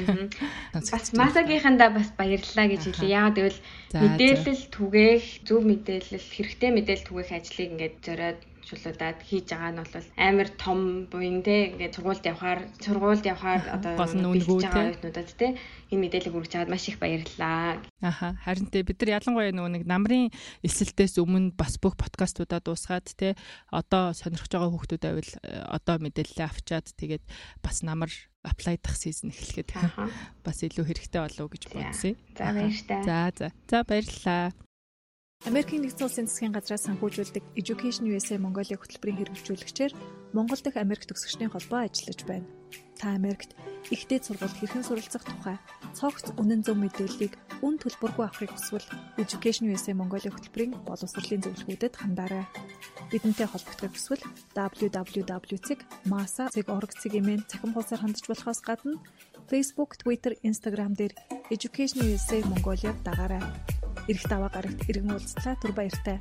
бас 0.72 1.12
масагийнхандаа 1.12 1.90
бас 1.92 2.08
баярлалаа 2.16 2.66
гэж 2.72 2.82
хэлье. 2.88 3.12
Яагаад 3.12 3.36
гэвэл 3.36 3.60
мэдээлэл 3.92 4.64
түгээх, 4.72 5.24
зөв 5.44 5.60
мэдээлэл, 5.60 6.32
хэрэгтэй 6.32 6.70
мэдээлэл 6.72 7.08
түгээх 7.12 7.30
ажлыг 7.36 7.68
ингээд 7.76 7.96
зориод 8.00 8.40
шулуудаад 8.72 9.20
хийж 9.20 9.52
байгаа 9.52 9.70
нь 9.76 9.80
бол 9.84 10.08
амар 10.16 10.48
том 10.56 10.78
буян 11.12 11.44
те 11.44 11.76
ингээд 11.76 11.94
сургуульд 12.00 12.24
явхаар 12.24 12.60
сургуульд 12.80 13.24
явхаар 13.28 13.62
одоо 13.76 13.92
гол 14.00 14.16
нь 14.16 14.24
үнгүү 14.24 14.58
те 15.36 15.52
энэ 15.92 16.02
мэдээлэл 16.08 16.32
хүргэж 16.32 16.50
чаад 16.56 16.72
маш 16.72 16.88
их 16.88 16.96
баярлалаа. 16.96 17.84
Аха 18.00 18.32
харин 18.40 18.72
те 18.72 18.80
бид 18.80 18.96
нар 19.04 19.20
ялангуяа 19.20 19.52
нөгөө 19.52 19.72
нэг 19.76 19.84
намрын 19.84 20.32
эсэлтээс 20.64 21.20
өмнө 21.20 21.52
бас 21.52 21.76
бүх 21.76 22.00
подкастуудаа 22.00 22.64
дуусгаад 22.64 23.12
те 23.12 23.36
одоо 23.68 24.16
сонирхож 24.16 24.48
байгаа 24.48 24.72
хүмүүс 24.72 24.96
байвал 24.96 25.32
э, 25.44 25.60
одоо 25.68 25.96
мэдээлэлээ 26.00 26.48
авчаад 26.48 26.88
тэгээд 26.96 27.24
бас 27.60 27.84
намар 27.84 28.10
аплайдах 28.42 28.96
сизон 28.96 29.30
эхлэхэд 29.30 29.70
бас 30.42 30.58
илүү 30.64 30.84
хэрэгтэй 30.88 31.20
болов 31.22 31.44
уу 31.46 31.52
гэж 31.52 31.62
бодсон. 31.70 32.16
За 32.34 32.50
баярлалаа. 32.50 33.02
За 33.04 33.18
за. 33.36 33.48
За 33.70 33.78
баярлалаа. 33.86 34.50
Америкийн 35.42 35.82
нэгдсэн 35.82 36.06
улсын 36.06 36.30
засгийн 36.30 36.54
газраас 36.54 36.86
санхүүжүүлдэг 36.86 37.42
Education 37.58 38.06
USA 38.14 38.38
Mongolia 38.38 38.78
хөтөлбөрийн 38.78 39.26
хэрэгжүүлэгчээр 39.26 39.90
Монгол 40.38 40.62
дахь 40.62 40.78
Америк 40.78 41.02
төгсөгчдийн 41.10 41.50
холбоо 41.50 41.82
ажиллаж 41.82 42.22
байна. 42.30 42.46
Та 42.94 43.18
Америкт 43.18 43.50
ихтэй 43.90 44.22
сургуульд 44.22 44.54
хэрхэн 44.54 44.86
суралцах 44.86 45.26
тухай 45.26 45.58
цогц 45.98 46.30
үнэн 46.38 46.62
зөв 46.62 46.78
мэдээллийг 46.78 47.34
үн 47.58 47.74
төлбөргүй 47.82 48.22
авахыг 48.22 48.54
хүсвэл 48.54 48.86
Education 49.18 49.66
USA 49.66 49.98
Mongolia 49.98 50.30
хөтөлбөрийн 50.30 50.78
боловсролын 50.86 51.42
зөвлөгөөдөд 51.42 51.98
хандаарай. 51.98 52.46
Бидэнтэй 53.10 53.50
холбогдох 53.50 53.98
хүсвэл 53.98 54.22
www.masa.org-ийн 54.54 57.42
цахим 57.50 57.74
хуудасаар 57.74 58.06
хандж 58.06 58.30
болохоос 58.30 58.62
гадна 58.62 58.94
Facebook, 59.50 59.98
Twitter, 59.98 60.38
Instagram 60.46 60.94
дээр 60.94 61.18
Education 61.50 62.06
USA 62.06 62.38
Mongolia-г 62.46 63.02
дагаарай. 63.02 63.81
Ирэх 64.10 64.26
даваа 64.26 64.50
гарагт 64.50 64.82
иргэн 64.90 65.14
уулзлаа 65.14 65.54
түр 65.62 65.72
баяртай. 65.78 66.18